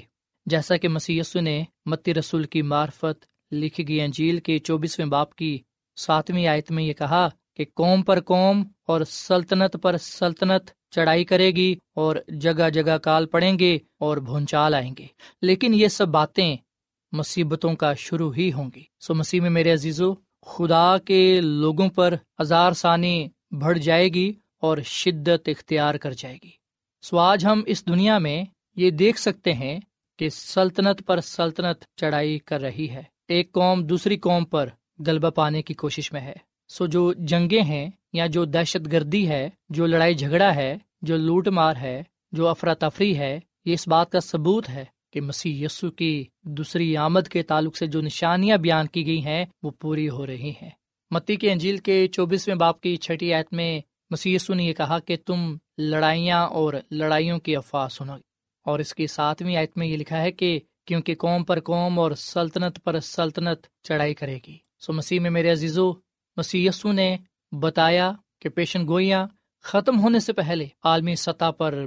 جیسا 0.46 0.76
کہ 0.76 0.88
مسی 0.88 1.20
نے 1.34 1.64
متی 1.86 2.14
رسول 2.14 2.44
کی 2.44 2.62
مارفت 2.62 3.24
لکھی 3.52 3.88
گئی 3.88 4.00
انجیل 4.00 4.40
کے 4.40 4.58
چوبیسویں 4.58 5.06
باپ 5.06 5.34
کی 5.34 5.58
ساتویں 5.96 6.46
آیت 6.46 6.70
میں 6.70 6.84
یہ 6.84 6.92
کہا 6.92 7.28
کہ 7.54 7.64
قوم 7.74 8.02
پر 8.02 8.20
قوم 8.20 8.64
اور 8.86 9.00
سلطنت 9.00 9.76
پر 9.82 9.96
سلطنت 9.96 10.70
چڑھائی 10.90 11.24
کرے 11.24 11.50
گی 11.50 11.76
اور 11.94 12.16
جگہ 12.28 12.70
جگہ 12.70 12.98
کال 12.98 13.26
پڑیں 13.26 13.58
گے 13.58 13.78
اور 13.98 14.16
بھونچال 14.16 14.74
آئیں 14.74 14.94
گے۔ 14.98 15.06
لیکن 15.42 15.74
یہ 15.74 15.88
سب 15.88 16.08
باتیں 16.08 16.56
مصیبتوں 17.12 17.74
کا 17.74 17.94
شروع 17.94 18.32
ہی 18.36 18.52
ہوں 18.52 18.70
گی۔ 18.76 18.82
سو 19.00 19.14
مسیح 19.14 19.40
میں 19.40 19.50
میرے 19.50 19.72
عزیزو، 19.72 20.14
خدا 20.46 20.98
کے 20.98 21.40
لوگوں 21.40 21.88
پر 21.88 22.14
ہزار 22.40 22.72
ثانی 22.72 23.28
بڑھ 23.50 23.78
جائے 23.78 24.08
گی 24.08 24.32
اور 24.60 24.78
شدت 24.84 25.48
اختیار 25.48 25.94
کر 25.94 26.12
جائے 26.12 26.38
گی۔ 26.44 26.50
سو 27.02 27.18
آج 27.18 27.46
ہم 27.46 27.62
اس 27.66 27.86
دنیا 27.86 28.18
میں 28.18 28.44
یہ 28.76 28.90
دیکھ 28.90 29.18
سکتے 29.18 29.52
ہیں 29.52 29.80
کہ 30.18 30.28
سلطنت 30.28 31.06
پر 31.06 31.20
سلطنت 31.20 31.84
چڑھائی 31.96 32.38
کر 32.38 32.60
رہی 32.60 32.90
ہے۔ 32.90 33.02
ایک 33.28 33.52
قوم 33.52 33.82
دوسری 33.82 34.16
قوم 34.16 34.44
پر 34.44 34.68
غلبہ 35.06 35.30
پانے 35.30 35.62
کی 35.62 35.74
کوشش 35.74 36.12
میں 36.12 36.20
ہے۔ 36.20 36.53
سو 36.76 36.86
جو 36.86 37.12
جنگیں 37.12 37.62
ہیں 37.62 37.90
یا 38.12 38.26
جو 38.26 38.44
دہشت 38.44 38.92
گردی 38.92 39.28
ہے، 39.28 39.50
جو 39.68 39.86
لڑائی 39.86 40.14
جھگڑا 40.14 40.54
ہے، 40.54 40.76
جو 41.02 41.16
لوٹ 41.16 41.48
مار 41.48 41.76
ہے، 41.76 42.02
جو 42.32 42.48
افراتفری 42.48 43.18
ہے، 43.18 43.40
یہ 43.64 43.72
اس 43.72 43.88
بات 43.88 44.10
کا 44.10 44.20
ثبوت 44.20 44.68
ہے 44.68 44.84
کہ 45.12 45.20
مسیح 45.20 45.64
یسو 45.64 45.90
کی 45.90 46.24
دوسری 46.42 46.96
آمد 46.96 47.28
کے 47.28 47.42
تعلق 47.42 47.76
سے 47.76 47.86
جو 47.86 48.00
نشانیاں 48.00 48.56
بیان 48.56 48.86
کی 48.86 49.06
گئی 49.06 49.24
ہیں، 49.24 49.44
وہ 49.62 49.70
پوری 49.70 50.08
ہو 50.08 50.26
رہی 50.26 50.52
ہیں۔ 50.62 50.70
متی 51.10 51.36
کے 51.36 51.52
انجیل 51.52 51.76
کے 51.76 52.08
چوبیسویں 52.08 52.56
باپ 52.56 52.80
کی 52.80 52.96
چھٹی 52.96 53.34
آیت 53.34 53.52
میں 53.52 53.80
مسی 54.10 54.36
نے 54.48 54.64
یہ 54.64 54.72
کہا 54.72 54.98
کہ 54.98 55.16
تم 55.26 55.56
لڑائیاں 55.78 56.46
اور 56.46 56.74
لڑائیوں 56.90 57.38
کی 57.38 57.56
افواہ 57.56 57.88
سنو 57.88 58.16
اور 58.66 58.78
اس 58.78 58.94
کی 58.94 59.06
ساتویں 59.06 59.56
آیت 59.56 59.76
میں 59.76 59.86
یہ 59.86 59.96
لکھا 59.96 60.22
ہے 60.22 60.32
کہ 60.32 60.60
کیونکہ 60.84 61.14
قوم 61.14 61.44
پر 61.44 61.60
قوم 61.60 61.98
اور 61.98 62.12
سلطنت 62.12 62.84
پر 62.84 63.00
سلطنت 63.00 63.66
چڑھائی 63.82 64.14
کرے 64.14 64.38
گی۔ 64.46 64.56
سو 64.80 64.92
مسیح 64.92 65.20
میں 65.20 65.30
میرے 65.30 65.50
عزیزو 65.50 65.92
مسی 66.36 66.68
نے 66.84 67.16
بتایا 67.52 68.12
کہ 68.40 68.48
پیشن 68.48 68.86
گوئیاں 68.88 69.26
ختم 69.62 70.00
ہونے 70.00 70.20
سے 70.20 70.32
پہلے 70.32 70.66
عالمی 70.84 71.14
سطح 71.14 71.50
پر 71.50 71.86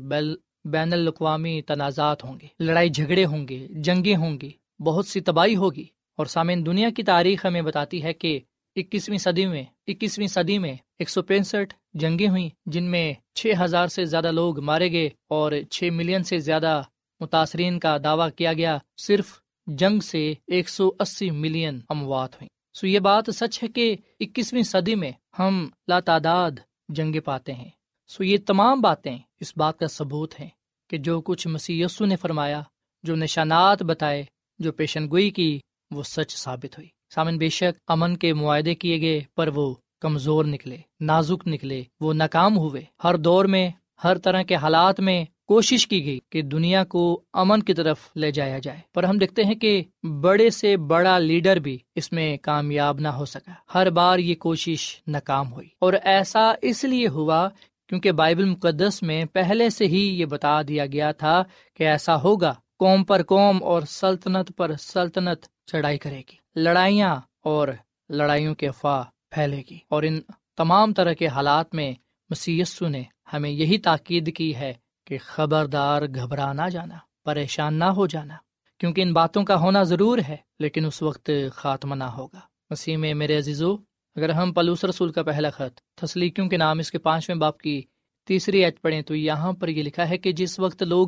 بین 0.65 0.93
الاقوامی 0.93 1.61
تنازعات 1.61 2.23
ہوں 2.23 2.39
گے، 2.41 2.47
لڑائی 2.59 2.89
جھگڑے 2.89 3.25
ہوں 3.25 3.47
گے، 3.47 3.67
جنگیں 3.69 4.15
ہوں 4.15 4.37
گی، 4.41 4.49
بہت 4.79 5.07
سی 5.07 5.19
تباہی 5.19 5.55
ہوگی۔ 5.55 5.85
اور 6.17 6.25
سامعین، 6.25 6.65
دنیا 6.65 6.89
کی 6.89 7.03
تاریخ 7.03 7.45
ہمیں 7.45 7.61
بتاتی 7.61 8.03
ہے 8.03 8.13
کہ 8.13 8.39
اکیسویں 8.75 9.17
صدی 9.17 9.45
میں 9.45 9.63
اکیسویں 9.87 10.27
صدی 10.27 10.57
میں 10.57 10.75
ایک 10.99 11.09
سو 11.09 11.21
پینسٹھ 11.21 11.73
جنگیں 11.93 12.27
ہوئی 12.27 12.49
جن 12.65 12.83
میں 12.83 13.13
چھ 13.35 13.51
ہزار 13.61 13.87
سے 13.87 14.05
زیادہ 14.05 14.31
لوگ 14.31 14.59
مارے 14.59 14.91
گئے 14.91 15.09
اور 15.29 15.51
چھ 15.71 15.89
ملین 15.93 16.23
سے 16.23 16.37
زیادہ 16.39 16.81
متاثرین 17.19 17.79
کا 17.79 17.97
دعویٰ 18.03 18.29
کیا 18.35 18.53
گیا۔ 18.53 18.77
صرف 18.97 19.39
جنگ 19.67 19.99
سے 19.99 20.33
ایک 20.47 20.69
سو 20.69 20.91
اسی 20.99 21.31
ملین 21.31 21.79
اموات 21.89 22.35
ہوئی 22.35 22.56
سو 22.79 22.87
یہ 22.87 22.99
بات 22.99 23.23
سچ 23.33 23.63
ہے 23.63 23.67
کہ 23.67 23.95
اکیسویں 24.19 24.63
صدی 24.63 24.95
میں 24.95 25.11
ہم 25.39 25.67
لاتعداد 25.87 26.51
جنگیں 26.89 27.19
پاتے 27.19 27.53
ہیں۔ 27.53 27.69
سو 28.07 28.23
یہ 28.23 28.37
تمام 28.45 28.81
باتیں 28.81 29.17
اس 29.39 29.53
بات 29.57 29.79
کا 29.79 29.87
ثبوت 29.87 30.39
ہے 30.39 30.49
کہ 30.89 30.97
جو 30.97 31.21
کچھ 31.21 31.47
مسی 31.47 31.83
نے 31.99 32.15
فرمایا، 32.15 32.61
جو 33.03 33.15
نشانات 33.15 33.83
بتائے، 33.83 34.25
جو 34.59 34.71
پیشن 34.71 35.09
گوئی 35.09 35.29
کی، 35.29 35.59
وہ 35.91 36.03
سچ 36.03 36.35
ثابت 36.35 36.77
ہوئی۔ 36.77 36.87
سامن، 37.15 37.37
بے 37.37 37.49
شک 37.49 37.79
امن 37.87 38.17
کے 38.17 38.33
معاہدے 38.33 38.75
کیے 38.75 39.01
گئے، 39.01 39.21
پر 39.35 39.47
وہ 39.47 39.75
کمزور 39.99 40.45
نکلے، 40.45 40.77
نازک 41.01 41.47
نکلے، 41.47 41.83
وہ 41.99 42.13
ناکام 42.13 42.57
ہوئے۔ 42.57 42.81
ہر 43.03 43.15
دور 43.15 43.45
میں، 43.45 43.69
ہر 44.03 44.17
طرح 44.17 44.41
کے 44.41 44.55
حالات 44.55 44.99
میں 44.99 45.25
کوشش 45.47 45.87
کی 45.87 46.05
گئی 46.05 46.19
کہ 46.29 46.41
دنیا 46.41 46.83
کو 46.83 47.21
امن 47.33 47.63
کی 47.63 47.73
طرف 47.73 47.97
لے 48.15 48.31
جایا 48.31 48.59
جائے۔ 48.59 48.79
پر 48.93 49.03
ہم 49.03 49.17
دیکھتے 49.17 49.43
ہیں 49.43 49.55
کہ 49.55 49.83
بڑے 50.21 50.49
سے 50.49 50.77
بڑا 50.77 51.19
لیڈر 51.19 51.55
بھی 51.55 51.77
اس 51.95 52.11
میں 52.11 52.37
کامیاب 52.37 52.99
نہ 52.99 53.07
ہو 53.07 53.25
سکا۔ 53.25 53.51
ہر 53.73 53.89
بار 53.89 54.19
یہ 54.19 54.35
کوشش 54.35 55.01
ناکام 55.07 55.53
ہوئی۔ 55.53 55.67
اور 55.79 55.93
ایسا 56.03 56.53
اس 56.61 56.83
لیے 56.83 57.07
ہوا 57.07 57.49
کیونکہ 57.89 58.11
بائبل 58.11 58.45
مقدس 58.45 59.03
میں 59.03 59.25
پہلے 59.25 59.69
سے 59.69 59.85
ہی 59.85 60.19
یہ 60.19 60.25
بتا 60.25 60.61
دیا 60.61 60.85
گیا 60.85 61.11
تھا 61.11 61.43
کہ 61.73 61.83
ایسا 61.83 62.21
ہوگا، 62.21 62.53
قوم 62.79 63.03
پر 63.03 63.23
قوم 63.23 63.63
اور 63.63 63.81
سلطنت 63.81 64.51
پر 64.57 64.71
سلطنت 64.79 65.45
چڑھائی 65.65 65.97
کرے 65.97 66.17
گی۔ 66.17 66.35
لڑائیاں 66.55 67.15
اور 67.43 67.67
لڑائیوں 68.09 68.55
کے 68.55 68.67
افواہ 68.67 69.03
پھیلے 69.31 69.63
گی۔ 69.71 69.77
اور 69.89 70.03
ان 70.03 70.19
تمام 70.57 70.93
طرح 70.93 71.13
کے 71.13 71.27
حالات 71.27 71.75
میں 71.75 71.93
مسیسو 72.29 72.87
نے 72.87 73.03
ہمیں 73.33 73.49
یہی 73.49 73.77
تاکید 73.77 74.35
کی 74.35 74.55
ہے 74.55 74.73
کہ 75.07 75.17
خبردار 75.25 76.01
گھبرا 76.15 76.53
نہ 76.53 76.69
جانا، 76.71 76.97
پریشان 77.23 77.73
نہ 77.73 77.83
ہو 77.83 78.07
جانا، 78.07 78.35
کیونکہ 78.77 79.01
ان 79.01 79.13
باتوں 79.13 79.43
کا 79.43 79.59
ہونا 79.59 79.83
ضرور 79.83 80.17
ہے، 80.27 80.37
لیکن 80.59 80.85
اس 80.85 81.01
وقت 81.01 81.29
خاتمہ 81.53 81.95
نہ 81.95 82.03
ہوگا۔ 82.03 82.39
مسیح 82.69 82.97
میں 82.97 83.13
میرے 83.13 83.37
عزیزو، 83.37 83.75
اگر 84.15 84.29
ہم 84.29 84.53
پلوس 84.53 84.83
رسول 84.83 85.11
کا 85.11 85.23
پہلا 85.23 85.49
خط، 85.49 85.79
تسلیقیوں 85.95 86.47
کے 86.47 86.57
نام 86.57 86.79
اس 86.79 86.91
کے 86.91 86.97
پانچویں 86.97 87.37
باپ 87.37 87.57
کی 87.57 87.81
تیسری 88.27 88.65
ایت 88.65 88.81
پڑھیں، 88.81 89.01
تو 89.01 89.15
یہاں 89.15 89.53
پر 89.53 89.67
یہ 89.67 89.83
لکھا 89.83 90.09
ہے 90.09 90.17
کہ 90.17 90.31
جس 90.31 90.59
وقت 90.59 90.83
لوگ 90.83 91.07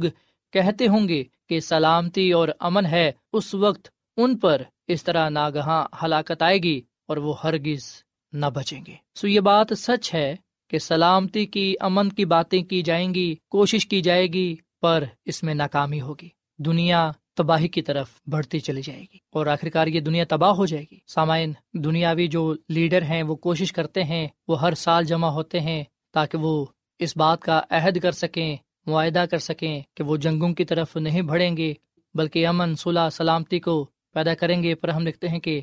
کہتے 0.53 0.87
ہوں 0.87 1.07
گے 1.07 1.23
کہ 1.49 1.59
سلامتی 1.59 2.31
اور 2.31 2.47
امن 2.59 2.85
ہے، 2.85 3.11
اس 3.33 3.53
وقت 3.53 3.89
ان 4.17 4.37
پر 4.37 4.61
اس 4.87 5.03
طرح 5.03 5.29
ناگہاں 5.29 5.85
ہلاکت 6.03 6.41
آئے 6.41 6.57
گی 6.57 6.81
اور 7.07 7.17
وہ 7.17 7.33
ہرگز 7.43 8.03
نہ 8.33 8.45
بچیں 8.45 8.81
گے۔ 8.87 8.95
سو 9.15 9.27
یہ 9.27 9.39
بات 9.39 9.67
سچ 9.77 10.13
ہے 10.13 10.35
کہ 10.69 10.79
سلامتی 10.79 11.45
کی، 11.45 11.75
امن 11.79 12.09
کی 12.09 12.25
باتیں 12.25 12.63
کی 12.63 12.81
جائیں 12.81 13.13
گی، 13.13 13.35
کوشش 13.49 13.87
کی 13.87 14.01
جائے 14.01 14.27
گی، 14.27 14.55
پر 14.81 15.03
اس 15.25 15.43
میں 15.43 15.53
ناکامی 15.53 16.01
ہوگی۔ 16.01 16.29
دنیا 16.57 17.11
تباہی 17.37 17.67
کی 17.67 17.81
طرف 17.81 18.09
بڑھتی 18.27 18.59
چلی 18.59 18.81
جائے 18.81 19.01
گی 19.01 19.17
اور 19.31 19.47
آخرکار 19.47 19.87
یہ 19.87 19.99
دنیا 19.99 20.23
تباہ 20.29 20.51
ہو 20.51 20.65
جائے 20.65 20.85
گی۔ 20.91 20.99
سامعین، 21.07 21.53
دنیاوی 21.73 22.27
جو 22.27 22.55
لیڈر 22.69 23.01
ہیں، 23.01 23.23
وہ 23.23 23.35
کوشش 23.35 23.71
کرتے 23.73 24.03
ہیں، 24.03 24.27
وہ 24.47 24.61
ہر 24.61 24.73
سال 24.73 25.05
جمع 25.05 25.27
ہوتے 25.27 25.59
ہیں 25.59 25.83
تاکہ 26.13 26.37
وہ 26.37 26.65
اس 26.99 27.17
بات 27.17 27.41
کا 27.41 27.61
عہد 27.69 27.99
کر 27.99 28.11
سکیں، 28.11 28.55
معاہدہ 28.87 29.25
کر 29.31 29.37
سکیں 29.37 29.81
کہ 29.93 30.03
وہ 30.03 30.17
جنگوں 30.17 30.53
کی 30.53 30.65
طرف 30.65 30.97
نہیں 30.97 31.21
بڑھیں 31.21 31.57
گے، 31.57 31.73
بلکہ 32.13 32.47
امن 32.47 32.75
صلاح 32.75 33.09
سلامتی 33.09 33.59
کو 33.59 33.87
پیدا 34.13 34.33
کریں 34.33 34.63
گے۔ 34.63 34.75
پر 34.75 34.89
ہم 34.89 35.07
لکھتے 35.07 35.27
ہیں 35.27 35.39
کہ 35.39 35.61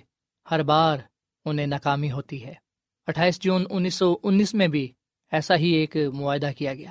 ہر 0.50 0.62
بار 0.62 0.98
انہیں 1.44 1.66
ناکامی 1.66 2.10
ہوتی 2.10 2.44
ہے۔ 2.44 2.65
اٹھائیس 3.06 3.40
جون 3.40 3.64
انیس 3.70 3.94
سو 3.94 4.14
انیس 4.22 4.52
میں 4.54 4.68
بھی 4.68 4.88
ایسا 5.32 5.56
ہی 5.56 5.68
ایک 5.70 5.96
معاہدہ 6.14 6.50
کیا 6.58 6.74
گیا، 6.74 6.90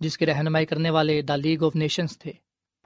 جس 0.00 0.18
کی 0.18 0.26
رہنمائی 0.26 0.66
کرنے 0.66 0.90
والے 0.90 1.20
دا 1.22 1.36
لیگ 1.36 1.62
آف 1.62 1.76
نیشنز 1.76 2.18
تھے، 2.18 2.32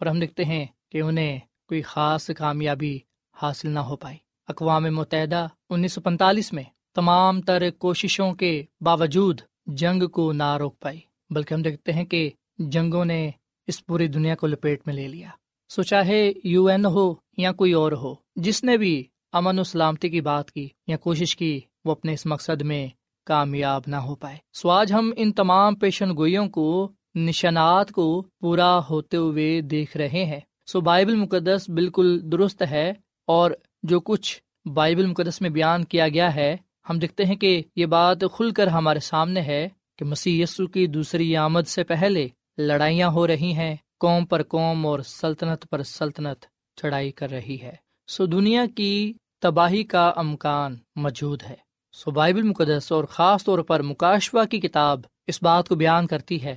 پر 0.01 0.07
ہم 0.07 0.23
لکھتے 0.23 0.45
ہیں 0.45 0.65
کہ 0.93 1.01
انہیں 1.01 1.39
کوئی 1.69 1.83
خاص 1.83 2.31
کامیابی 2.37 2.99
حاصل 3.37 3.71
نہ 3.71 3.79
ہو 3.79 3.97
پائی۔ 3.97 4.17
اقوام 4.49 4.85
متحدہ 4.95 5.47
انیس 5.71 5.93
سو 5.93 6.01
پینتالیس 6.01 6.53
میں 6.53 6.63
تمام 6.95 7.41
تر 7.41 7.71
کوششوں 7.79 8.33
کے 8.35 8.63
باوجود 8.81 9.41
جنگ 9.67 10.07
کو 10.07 10.33
نہ 10.33 10.57
روک 10.57 10.79
پائی، 10.81 11.01
بلکہ 11.31 11.55
ہم 11.55 11.63
دیکھتے 11.63 11.93
ہیں 11.93 12.05
کہ 12.05 12.31
جنگوں 12.59 13.05
نے 13.05 13.31
اس 13.69 13.85
پوری 13.87 14.07
دنیا 14.07 14.35
کو 14.35 14.47
لپیٹ 14.47 14.87
میں 14.87 14.95
لے 14.95 15.09
لیا۔ 15.09 15.31
سو 15.71 15.83
چاہے 15.83 16.33
یو 16.45 16.67
این 16.67 16.85
ہو 16.87 17.13
یا 17.37 17.53
کوئی 17.53 17.73
اور 17.73 17.93
ہو، 17.93 18.15
جس 18.37 18.65
نے 18.65 18.77
بھی 18.77 19.05
امن 19.33 19.59
و 19.59 19.63
سلامتی 19.63 20.09
کی 20.09 20.21
بات 20.21 20.51
کی 20.51 20.69
یا 20.87 20.97
کوشش 20.97 21.37
کی 21.37 21.61
وہ 21.85 21.93
اپنے 21.93 22.13
اس 22.13 22.27
مقصد 22.27 22.63
میں 22.63 22.89
کامیاب 23.27 23.83
نہ 23.87 23.97
ہو 23.97 24.15
پائے۔ 24.15 24.37
سو 24.53 24.71
آج 24.71 24.93
ہم 24.93 25.13
ان 25.17 25.33
تمام 25.33 25.75
پیشن 25.75 26.17
گوئیوں 26.17 26.49
کو، 26.49 26.93
نشانات 27.15 27.91
کو 27.91 28.27
پورا 28.41 28.79
ہوتے 28.91 29.17
ہوئے 29.17 29.61
دیکھ 29.61 29.97
رہے 29.97 30.25
ہیں۔ 30.25 30.41
سو 30.67 30.81
بائبل 30.81 31.17
مقدس 31.17 31.71
بالکل 31.71 32.33
درست 32.33 32.63
ہے 32.71 32.93
اور 33.27 33.51
جو 33.83 34.01
کچھ 34.01 34.43
بائبل 34.69 35.07
مقدس 35.07 35.41
میں 35.41 35.51
بیان 35.51 35.85
کیا 35.85 36.09
گیا 36.09 36.35
ہے، 36.35 36.57
ہم 36.91 36.99
دیکھتے 36.99 37.25
ہیں 37.25 37.37
کہ 37.37 37.63
یہ 37.77 37.87
بات 37.87 38.21
کھل 38.21 38.51
کر 38.51 38.67
ہمارے 38.67 39.01
سامنے 39.01 39.41
ہے 39.41 39.69
کہ 39.99 40.05
مسیح 40.05 40.43
یسو 40.43 40.67
کی 40.67 40.87
دوسری 40.87 41.37
آمد 41.37 41.69
سے 41.69 41.85
پہلے 41.85 42.29
لڑائیاں 42.59 43.09
ہو 43.09 43.27
رہی 43.27 43.53
ہیں، 43.53 43.77
قوم 44.01 44.27
پر 44.27 44.43
قوم 44.43 44.87
اور 44.87 45.01
سلطنت 45.01 45.71
پر 45.71 45.83
سلطنت 45.83 46.45
چڑھائی 46.77 47.11
کر 47.11 47.31
رہی 47.31 47.61
ہے۔ 47.63 47.88
سو 48.09 48.25
دنیا 48.27 48.65
کی 48.77 49.13
تباہی 49.43 49.83
کا 49.85 50.07
امکان 50.17 50.77
موجود 50.97 51.43
ہے۔ 51.43 51.55
سو 51.95 52.11
بائبل 52.11 52.43
مقدس 52.43 52.91
اور 52.93 53.05
خاص 53.05 53.45
طور 53.45 53.59
پر 53.59 53.83
مکاشوا 53.83 54.45
کی 54.45 54.61
کتاب 54.61 55.01
اس 55.27 55.43
بات 55.43 55.69
کو 55.69 55.75
بیان 55.75 56.07
کرتی 56.07 56.43
ہے 56.43 56.55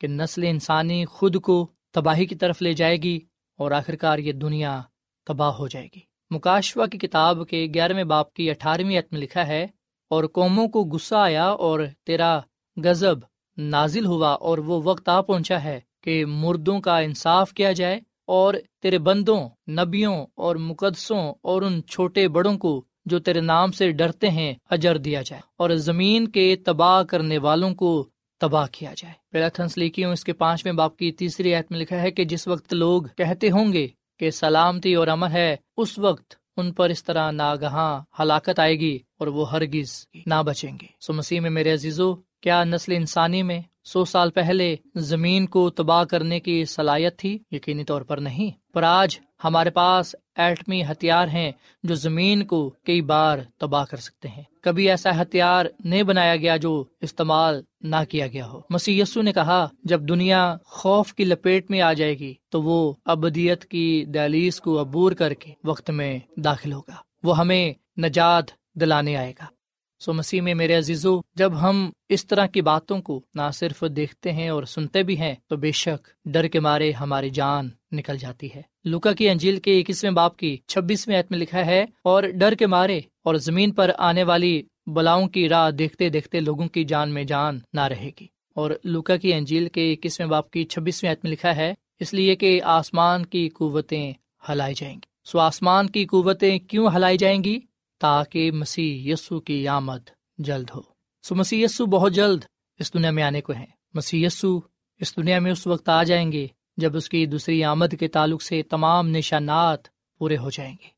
کہ 0.00 0.08
نسل 0.08 0.44
انسانی 0.46 1.04
خود 1.04 1.40
کو 1.40 1.66
تباہی 1.94 2.26
کی 2.26 2.34
طرف 2.34 2.62
لے 2.62 2.72
جائے 2.72 2.96
گی 2.96 3.18
اور 3.58 3.70
آخرکار 3.70 4.18
یہ 4.18 4.32
دنیا 4.32 4.80
تباہ 5.26 5.50
ہو 5.50 5.68
جائے 5.68 5.88
گی۔ 5.96 6.00
مکاشوا 6.30 6.86
کی 6.86 6.98
کتاب 6.98 7.46
کے 7.48 7.66
گیارہویں 7.74 8.04
باپ 8.04 8.32
کی 8.34 8.48
اٹھارہویں 8.50 8.98
عتم 8.98 9.16
لکھا 9.16 9.46
ہے، 9.46 9.66
اور 10.10 10.24
قوموں 10.32 10.68
کو 10.68 10.84
غصہ 10.84 11.14
آیا 11.14 11.48
اور 11.66 11.80
تیرا 12.06 12.38
غزب 12.76 13.18
نازل 13.58 14.06
ہوا 14.06 14.32
اور 14.40 14.58
وہ 14.58 14.80
وقت 14.84 15.08
آ 15.08 15.20
پہنچا 15.20 15.62
ہے 15.64 15.78
کہ 16.00 16.24
مردوں 16.26 16.80
کا 16.80 16.98
انصاف 16.98 17.52
کیا 17.52 17.72
جائے 17.72 18.00
اور 18.26 18.54
تیرے 18.82 18.98
بندوں، 18.98 19.48
نبیوں 19.70 20.26
اور 20.34 20.56
مقدسوں 20.56 21.34
اور 21.42 21.62
ان 21.62 21.80
چھوٹے 21.86 22.28
بڑوں 22.28 22.58
کو 22.58 22.84
جو 23.04 23.18
تیرے 23.18 23.40
نام 23.40 23.72
سے 23.72 23.90
ڈرتے 23.90 24.30
ہیں، 24.30 24.54
اجر 24.70 24.96
دیا 24.96 25.22
جائے 25.22 25.42
اور 25.58 25.70
زمین 25.70 26.28
کے 26.28 26.56
تباہ 26.56 27.02
کرنے 27.02 27.38
والوں 27.38 27.74
کو 27.74 28.08
تباہ 28.40 28.66
کیا 28.72 28.94
جائے۔ 28.96 29.14
پہلا 29.32 29.48
تھنس 29.48 29.78
لیکیوں 29.78 30.12
اس 30.12 30.24
کے 30.24 30.32
پانچویں 30.32 30.72
باپ 30.72 30.96
کی 30.96 31.12
تیسری 31.12 31.54
عہد 31.54 31.64
میں 31.70 31.78
لکھا 31.78 32.02
ہے 32.02 32.10
کہ 32.10 32.24
جس 32.24 32.48
وقت 32.48 32.72
لوگ 32.72 33.02
کہتے 33.16 33.50
ہوں 33.50 33.72
گے 33.72 33.88
کہ 34.20 34.30
سلامتی 34.30 34.94
اور 34.94 35.08
امر 35.08 35.30
ہے، 35.30 35.56
اس 35.76 35.98
وقت 35.98 36.34
ان 36.56 36.72
پر 36.72 36.88
اس 36.88 37.04
طرح 37.04 37.30
ناگہاں 37.30 38.00
ہلاکت 38.20 38.58
آئے 38.58 38.80
گی 38.80 38.98
اور 39.18 39.26
وہ 39.26 39.52
ہرگز 39.52 40.06
نہ 40.26 40.42
بچیں 40.46 40.72
گے۔ 40.82 40.86
سو 41.00 41.12
مسیح 41.12 41.40
میں 41.40 41.50
میرے 41.50 41.72
عزیزو 41.72 42.14
کیا 42.42 42.64
نسل 42.64 42.92
انسانی 42.92 43.42
میں 43.42 43.60
سو 43.84 44.04
سال 44.04 44.30
پہلے 44.30 44.76
زمین 44.94 45.46
کو 45.46 45.70
تباہ 45.70 46.04
کرنے 46.04 46.40
کی 46.40 46.64
صلاحیت 46.64 47.18
تھی؟ 47.18 47.38
یقینی 47.52 47.84
طور 47.84 48.02
پر 48.02 48.18
نہیں۔ 48.18 48.50
پر 48.72 48.82
آج 48.82 49.18
ہمارے 49.44 49.70
پاس 49.70 50.16
ایٹمی 50.36 50.82
ہتھیار 50.82 51.28
ہیں 51.28 51.52
جو 51.82 51.94
زمین 51.94 52.46
کو 52.46 52.70
کئی 52.84 53.00
بار 53.00 53.38
تباہ 53.58 53.84
کر 53.84 53.96
سکتے 53.96 54.28
ہیں۔ 54.28 54.42
کبھی 54.62 54.90
ایسا 54.90 55.22
ہتھیار 55.22 55.66
نہیں 55.84 56.02
بنایا 56.02 56.36
گیا 56.36 56.56
جو 56.56 56.84
استعمال 57.00 57.62
نہ 57.80 57.96
کیا 58.08 58.26
گیا 58.26 58.46
ہو۔ 58.46 58.60
مسی 58.70 59.00
یسو 59.00 59.22
نے 59.22 59.32
کہا، 59.32 59.68
جب 59.84 60.02
دنیا 60.08 60.56
خوف 60.64 61.14
کی 61.14 61.24
لپیٹ 61.24 61.70
میں 61.70 61.80
آ 61.80 61.92
جائے 61.92 62.18
گی، 62.18 62.34
تو 62.50 62.62
وہ 62.62 62.92
ابدیت 63.04 63.64
کی 63.64 64.04
دہلیز 64.04 64.60
کو 64.60 64.80
عبور 64.80 65.12
کر 65.12 65.34
کے 65.34 65.52
وقت 65.64 65.90
میں 65.90 66.18
داخل 66.36 66.72
ہوگا۔ 66.72 66.94
وہ 67.22 67.38
ہمیں 67.38 67.72
نجات 68.00 68.44
دلانے 68.74 69.16
آئے 69.16 69.32
گا۔ 69.40 69.61
سو 70.02 70.12
مسیح 70.12 70.40
میں 70.40 70.54
میرے 70.54 70.74
عزیزو، 70.74 71.20
جب 71.34 71.52
ہم 71.60 71.90
اس 72.08 72.26
طرح 72.26 72.46
کی 72.46 72.62
باتوں 72.62 73.00
کو 73.02 73.20
نہ 73.34 73.42
صرف 73.54 73.84
دیکھتے 73.96 74.32
ہیں 74.32 74.48
اور 74.48 74.62
سنتے 74.62 75.02
بھی 75.02 75.18
ہیں، 75.18 75.34
تو 75.48 75.56
بے 75.56 75.72
شک 75.72 76.08
ڈر 76.24 76.48
کے 76.48 76.60
مارے 76.60 76.90
ہماری 76.92 77.30
جان 77.30 77.68
نکل 77.92 78.16
جاتی 78.16 78.48
ہے۔ 78.54 78.62
لوکا 78.84 79.12
کی 79.12 79.28
انجیل 79.28 79.60
کے 79.60 79.78
اکیسویں 79.80 80.12
باپ 80.12 80.36
کی 80.36 80.56
چھبیسویں 80.66 81.18
عت 81.18 81.30
میں 81.30 81.38
لکھا 81.38 81.66
ہے، 81.66 81.84
اور 82.04 82.22
ڈر 82.22 82.54
کے 82.54 82.66
مارے 82.66 83.00
اور 83.24 83.34
زمین 83.34 83.70
پر 83.70 83.90
آنے 83.98 84.22
والی 84.22 84.62
بلاؤں 84.86 85.28
کی 85.28 85.48
راہ 85.48 85.70
دیکھتے 85.70 86.08
دیکھتے 86.08 86.40
لوگوں 86.40 86.68
کی 86.68 86.84
جان 86.84 87.10
میں 87.10 87.24
جان 87.24 87.58
نہ 87.72 87.80
رہے 87.80 88.10
گی۔ 88.20 88.26
اور 88.56 88.70
لوکا 88.84 89.16
کی 89.16 89.34
انجیل 89.34 89.68
کے 89.68 89.92
اکیسویں 89.92 90.28
باپ 90.28 90.50
کی 90.50 90.64
چھبیسویں 90.64 91.12
عت 91.12 91.24
میں 91.24 91.32
لکھا 91.32 91.56
ہے، 91.56 91.74
اس 92.00 92.14
لیے 92.14 92.36
کہ 92.36 92.60
آسمان 92.62 93.26
کی 93.26 93.48
قوتیں 93.48 94.12
ہلائی 94.48 94.74
جائیں 94.74 94.94
گی۔ 94.94 95.10
سو 95.24 95.38
آسمان 95.38 95.90
کی 95.90 96.04
قوتیں 96.04 96.58
کیوں 96.58 96.88
ہلائی 96.96 97.18
جائیں 97.18 97.44
گی؟ 97.44 97.58
تاکہ 98.02 98.50
مسیح 98.50 99.12
یسو 99.12 99.40
کی 99.40 99.68
آمد 99.68 100.10
جلد 100.38 100.70
ہو۔ 100.74 100.80
سو 101.22 101.34
مسیح 101.34 101.64
یسو 101.64 101.86
بہت 101.86 102.12
جلد 102.12 102.44
اس 102.78 102.94
دنیا 102.94 103.10
میں 103.10 103.22
آنے 103.22 103.40
کو 103.40 103.52
ہے 103.52 103.64
مسیح 103.94 104.26
یسو 104.26 104.60
اس 105.00 105.16
دنیا 105.16 105.38
میں 105.38 105.52
اس 105.52 105.66
وقت 105.66 105.88
آ 105.88 106.02
جائیں 106.02 106.32
گے 106.32 106.46
جب 106.76 106.96
اس 106.96 107.08
کی 107.08 107.26
دوسری 107.26 107.64
آمد 107.64 107.94
کے 108.00 108.08
تعلق 108.08 108.42
سے 108.42 108.62
تمام 108.62 109.08
نشانات 109.08 109.78
پورے 110.18 110.36
ہو 110.36 110.50
جائیں 110.50 110.72
گے۔ 110.72 110.88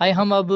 آئے 0.00 0.12
ہم 0.12 0.32
اب 0.32 0.52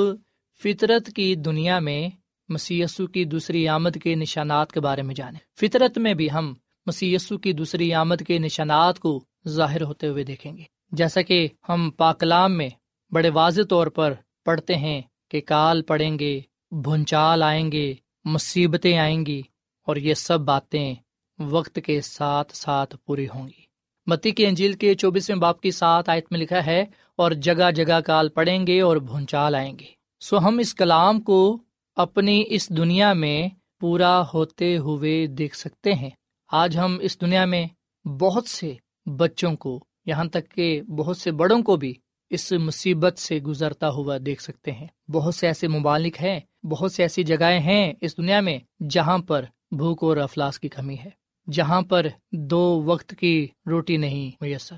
فطرت 0.62 1.10
کی 1.16 1.34
دنیا 1.34 1.78
میں 1.78 2.08
مسی 2.48 2.82
کی 3.14 3.24
دوسری 3.24 3.68
آمد 3.68 3.96
کے 4.02 4.14
نشانات 4.14 4.72
کے 4.72 4.80
بارے 4.80 5.02
میں 5.02 5.14
جانیں۔ 5.14 5.40
فطرت 5.60 5.98
میں 5.98 6.14
بھی 6.14 6.30
ہم 6.30 6.54
مسی 6.86 7.16
کی 7.42 7.52
دوسری 7.52 7.94
آمد 7.94 8.22
کے 8.26 8.38
نشانات 8.38 8.98
کو 8.98 9.24
ظاہر 9.48 9.82
ہوتے 9.82 10.08
ہوئے 10.08 10.24
دیکھیں 10.24 10.56
گے۔ 10.56 10.62
جیسا 10.92 11.22
کہ 11.22 11.48
ہم 11.68 11.90
پاکلام 11.90 12.52
میں 12.52 12.68
بڑے 13.12 13.30
واضح 13.30 13.62
طور 13.70 13.86
پر 13.86 14.12
پڑھتے 14.44 14.76
ہیں 14.76 15.02
کہ 15.30 15.40
کال 15.40 15.82
پڑیں 15.82 16.18
گے، 16.18 16.40
بھونچال 16.82 17.42
آئیں 17.42 17.72
گے، 17.72 17.92
مصیبتیں 18.24 18.96
آئیں 18.98 19.26
گی 19.26 19.40
اور 19.86 19.96
یہ 19.96 20.14
سب 20.14 20.40
باتیں 20.40 20.94
وقت 21.38 21.78
کے 21.84 22.00
ساتھ 22.00 22.56
ساتھ 22.56 22.96
پوری 23.06 23.26
ہوں 23.34 23.48
گی۔ 23.48 23.64
متی 24.06 24.30
کی 24.30 24.46
انجیل 24.46 24.72
کے 24.72 24.94
چوبیسویں 24.94 25.38
باپ 25.38 25.60
کی 25.60 25.70
سات 25.70 26.08
آیت 26.08 26.26
میں 26.30 26.40
لکھا 26.40 26.64
ہے، 26.66 26.84
اور 27.18 27.32
جگہ 27.32 27.70
جگہ 27.70 28.00
کال 28.00 28.28
پڑیں 28.28 28.66
گے 28.66 28.80
اور 28.80 28.96
بھونچال 28.96 29.54
آئیں 29.54 29.78
گے۔ 29.78 29.86
سو 30.22 30.38
ہم 30.38 30.58
اس 30.58 30.74
کلام 30.74 31.20
کو 31.20 31.58
اپنی 31.96 32.42
اس 32.46 32.68
دنیا 32.68 33.12
میں 33.12 33.48
پورا 33.80 34.22
ہوتے 34.34 34.76
ہوئے 34.76 35.26
دیکھ 35.26 35.56
سکتے 35.56 35.92
ہیں۔ 35.92 36.10
آج 36.50 36.78
ہم 36.78 36.96
اس 37.00 37.20
دنیا 37.20 37.44
میں 37.44 37.64
بہت 38.04 38.46
سے 38.48 38.72
بچوں 39.06 39.54
کو، 39.56 39.78
یہاں 40.06 40.24
تک 40.24 40.50
کہ 40.50 40.82
بہت 40.96 41.16
سے 41.16 41.30
بڑوں 41.32 41.62
کو 41.62 41.76
بھی 41.76 41.92
اس 42.30 42.52
مصیبت 42.52 43.18
سے 43.18 43.38
گزرتا 43.38 43.88
ہوا 43.88 44.16
دیکھ 44.26 44.42
سکتے 44.42 44.72
ہیں۔ 44.72 44.86
بہت 45.10 45.34
سے 45.34 45.46
ایسے 45.46 45.68
ممالک 45.68 46.22
ہیں، 46.22 46.40
بہت 46.66 46.92
سی 46.92 47.02
ایسی 47.02 47.22
جگہیں 47.22 47.60
ہیں 47.60 47.92
اس 48.00 48.16
دنیا 48.16 48.40
میں 48.40 48.58
جہاں 48.90 49.18
پر 49.18 49.44
بھوک 49.70 50.04
اور 50.04 50.16
افلاس 50.16 50.60
کی 50.60 50.68
کمی 50.68 50.96
ہے، 51.04 51.10
جہاں 51.52 51.82
پر 51.82 52.06
دو 52.32 52.82
وقت 52.84 53.14
کی 53.20 53.46
روٹی 53.66 53.96
نہیں 53.96 54.30
میسر۔ 54.40 54.76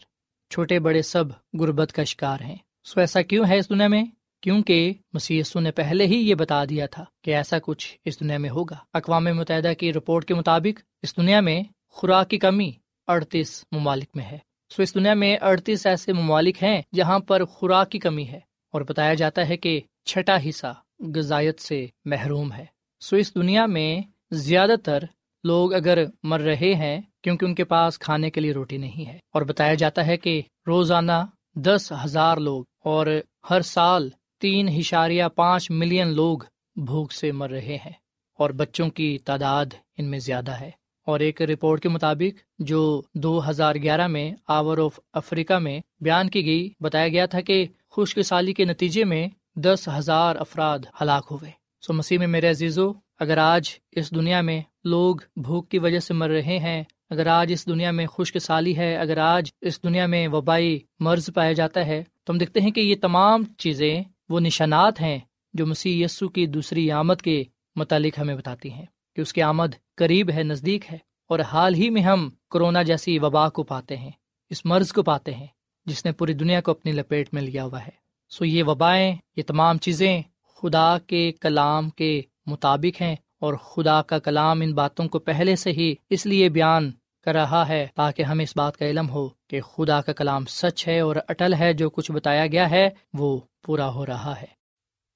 چھوٹے 0.50 0.78
بڑے 0.78 1.02
سب 1.02 1.24
غربت 1.60 1.92
کا 1.92 2.04
شکار 2.04 2.40
ہیں۔ 2.40 2.56
سو 2.84 3.00
ایسا 3.00 3.22
کیوں 3.22 3.44
ہے 3.48 3.58
اس 3.58 3.68
دنیا 3.68 3.88
میں؟ 3.88 4.04
کیونکہ 4.40 4.92
مسیسو 5.12 5.60
نے 5.60 5.70
پہلے 5.70 6.06
ہی 6.06 6.14
یہ 6.14 6.34
بتا 6.34 6.64
دیا 6.64 6.86
تھا 6.86 7.04
کہ 7.24 7.34
ایسا 7.34 7.56
کچھ 7.62 7.98
اس 8.04 8.20
دنیا 8.20 8.38
میں 8.38 8.50
ہوگا۔ 8.50 8.76
اقوام 8.94 9.24
متحدہ 9.24 9.72
کی 9.78 9.92
رپورٹ 9.92 10.24
کے 10.24 10.34
مطابق 10.34 10.80
اس 11.02 11.16
دنیا 11.16 11.40
میں 11.40 11.62
خوراک 11.88 12.30
کی 12.30 12.38
کمی 12.38 12.72
اڑتیس 13.06 13.64
ممالک 13.72 14.08
میں 14.14 14.24
ہے۔ 14.24 14.38
سو 14.76 14.82
اس 14.82 14.94
دنیا 14.94 15.14
میں 15.14 15.36
اڑتیس 15.40 15.86
ایسے 15.86 16.12
ممالک 16.12 16.62
ہیں 16.62 16.82
جہاں 16.94 17.18
پر 17.18 17.44
خوراک 17.44 17.90
کی 17.90 17.98
کمی 17.98 18.28
ہے 18.28 18.40
اور 18.72 18.80
بتایا 18.80 19.14
جاتا 19.14 19.48
ہے 19.48 19.56
کہ 19.56 19.80
چھٹا 20.04 20.36
حصہ 20.48 20.74
غذائیت 21.16 21.60
سے 21.60 21.86
محروم 22.04 22.52
ہے۔ 22.52 22.64
سو 23.00 23.16
اس 23.16 23.34
دنیا 23.34 23.66
میں 23.66 24.00
زیادہ 24.30 24.74
تر 24.84 25.02
لوگ 25.44 25.74
اگر 25.74 26.04
مر 26.22 26.40
رہے 26.40 26.74
ہیں 26.74 27.00
کیونکہ 27.22 27.44
ان 27.44 27.54
کے 27.54 27.64
پاس 27.64 27.98
کھانے 27.98 28.30
کے 28.30 28.40
لیے 28.40 28.52
روٹی 28.52 28.76
نہیں 28.76 29.06
ہے۔ 29.06 29.18
اور 29.34 29.42
بتایا 29.42 29.74
جاتا 29.74 30.06
ہے 30.06 30.16
کہ 30.16 30.42
روزانہ 30.66 31.26
دس 31.54 31.92
ہزار 32.04 32.36
لوگ 32.36 32.64
اور 32.84 33.06
ہر 33.50 33.60
سال 33.60 34.08
تین 34.40 34.68
اشاریہ 34.68 35.24
پانچ 35.34 35.70
ملین 35.70 36.08
لوگ 36.08 36.38
بھوک 36.76 37.12
سے 37.12 37.32
مر 37.32 37.50
رہے 37.50 37.76
ہیں 37.76 37.92
اور 38.38 38.50
بچوں 38.50 38.90
کی 38.90 39.18
تعداد 39.24 39.66
ان 39.98 40.04
میں 40.04 40.18
زیادہ 40.18 40.50
ہے۔ 40.50 40.70
اور 41.08 41.20
ایک 41.20 41.42
رپورٹ 41.42 41.82
کے 41.82 41.88
مطابق 41.88 42.40
جو 42.58 43.02
دو 43.14 43.50
ہزار 43.50 43.74
گیارہ 43.74 44.06
میں 44.06 44.30
آور 44.48 44.78
آف 44.78 45.00
افریقہ 45.12 45.58
میں 45.58 45.80
بیان 46.00 46.30
کی 46.30 46.44
گئی، 46.46 46.68
بتایا 46.80 47.08
گیا 47.08 47.26
تھا 47.26 47.40
کہ 47.40 47.66
خشک 47.90 48.22
سالی 48.22 48.52
کے 48.52 48.64
نتیجے 48.64 49.04
میں 49.04 49.28
دس 49.56 49.88
ہزار 49.98 50.36
افراد 50.36 50.78
ہلاک 51.00 51.26
ہوئے۔ 51.30 51.50
سو 51.80 51.92
مسیح 51.92 52.18
میں 52.18 52.26
میرے 52.26 52.50
عزیزو، 52.50 52.92
اگر 53.18 53.38
آج 53.38 53.68
اس 53.92 54.10
دنیا 54.10 54.40
میں 54.40 54.60
لوگ 54.84 55.16
بھوک 55.36 55.68
کی 55.68 55.78
وجہ 55.78 55.98
سے 55.98 56.14
مر 56.14 56.30
رہے 56.30 56.58
ہیں، 56.58 56.82
اگر 57.10 57.26
آج 57.26 57.52
اس 57.52 57.66
دنیا 57.66 57.90
میں 57.90 58.06
خشک 58.06 58.38
سالی 58.38 58.76
ہے، 58.76 58.96
اگر 58.96 59.18
آج 59.18 59.50
اس 59.60 59.82
دنیا 59.82 60.06
میں 60.06 60.28
وبائی 60.28 60.78
مرض 61.00 61.30
پایا 61.34 61.52
جاتا 61.52 61.86
ہے، 61.86 62.02
تو 62.24 62.32
ہم 62.32 62.38
دیکھتے 62.38 62.60
ہیں 62.60 62.70
کہ 62.70 62.80
یہ 62.80 62.94
تمام 63.02 63.44
چیزیں 63.58 64.02
وہ 64.28 64.40
نشانات 64.40 65.00
ہیں 65.00 65.18
جو 65.54 65.66
مسیح 65.66 66.04
یسو 66.04 66.28
کی 66.28 66.46
دوسری 66.46 66.90
آمد 66.90 67.22
کے 67.22 67.44
متعلق 67.76 68.18
ہمیں 68.18 68.34
بتاتی 68.34 68.72
ہیں۔ 68.72 68.86
کہ 69.18 69.22
اس 69.22 69.32
کی 69.32 69.42
آمد 69.42 69.74
قریب 69.96 70.30
ہے، 70.30 70.42
نزدیک 70.42 70.84
ہے، 70.92 70.96
اور 71.30 71.38
حال 71.42 71.74
ہی 71.74 71.88
میں 71.90 72.02
ہم 72.02 72.28
کرونا 72.50 72.82
جیسی 72.82 73.18
وبا 73.18 73.48
کو 73.48 73.62
پاتے 73.62 73.96
ہیں، 73.96 74.10
اس 74.50 74.64
مرض 74.64 74.92
کو 74.92 75.02
پاتے 75.02 75.34
ہیں، 75.34 75.46
جس 75.86 76.04
نے 76.04 76.12
پوری 76.12 76.32
دنیا 76.32 76.60
کو 76.60 76.70
اپنی 76.70 76.92
لپیٹ 76.92 77.32
میں 77.34 77.42
لیا 77.42 77.64
ہوا 77.64 77.80
ہے۔ 77.80 77.90
سو 78.32 78.44
یہ 78.44 78.64
وبائیں، 78.64 79.16
یہ 79.36 79.42
تمام 79.42 79.78
چیزیں 79.78 80.20
خدا 80.62 80.98
کے 81.06 81.30
کلام 81.40 81.88
کے 81.90 82.10
مطابق 82.46 83.00
ہیں، 83.02 83.14
اور 83.40 83.54
خدا 83.64 84.00
کا 84.02 84.18
کلام 84.18 84.60
ان 84.60 84.74
باتوں 84.74 85.06
کو 85.08 85.18
پہلے 85.20 85.56
سے 85.56 85.72
ہی 85.72 85.94
اس 86.10 86.26
لیے 86.26 86.48
بیان 86.48 86.90
کر 87.26 87.34
رہا 87.34 87.66
ہے 87.68 87.86
تاکہ 87.94 88.22
ہمیں 88.22 88.44
اس 88.44 88.56
بات 88.56 88.76
کا 88.76 88.86
علم 88.86 89.08
ہو 89.10 89.28
کہ 89.48 89.60
خدا 89.62 90.00
کا 90.00 90.12
کلام 90.12 90.44
سچ 90.50 90.86
ہے 90.88 90.98
اور 91.00 91.16
اٹل 91.28 91.54
ہے، 91.54 91.72
جو 91.72 91.90
کچھ 91.90 92.12
بتایا 92.12 92.46
گیا 92.46 92.68
ہے، 92.70 92.88
وہ 93.14 93.38
پورا 93.64 93.88
ہو 93.94 94.06
رہا 94.06 94.40
ہے۔ 94.40 94.46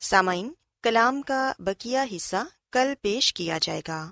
سامعین، 0.03 0.53
کلام 0.85 1.23
کا 1.23 1.53
بکیا 1.59 2.05
حصہ 2.17 2.43
کل 2.73 2.93
پیش 3.03 3.35
کیا 3.35 3.59
جائے 3.63 3.81
گا۔ 3.89 4.11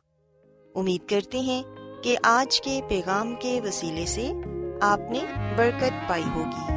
امید 0.75 1.09
کرتے 1.09 1.41
ہیں 1.41 1.63
کہ 2.03 2.17
آج 2.23 2.61
کے 2.61 2.81
پیغام 2.89 3.35
کے 3.41 3.61
وسیلے 3.65 4.07
سے 4.07 4.33
آپ 4.81 5.01
نے 5.11 5.19
برکت 5.57 6.09
پائی 6.09 6.25
ہوگی۔ 6.35 6.71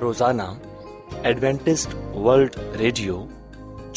روزانہ 0.00 0.42
ایڈوینٹسٹ 1.22 1.94
ورلڈ 2.14 2.56
ریڈیو 2.78 3.24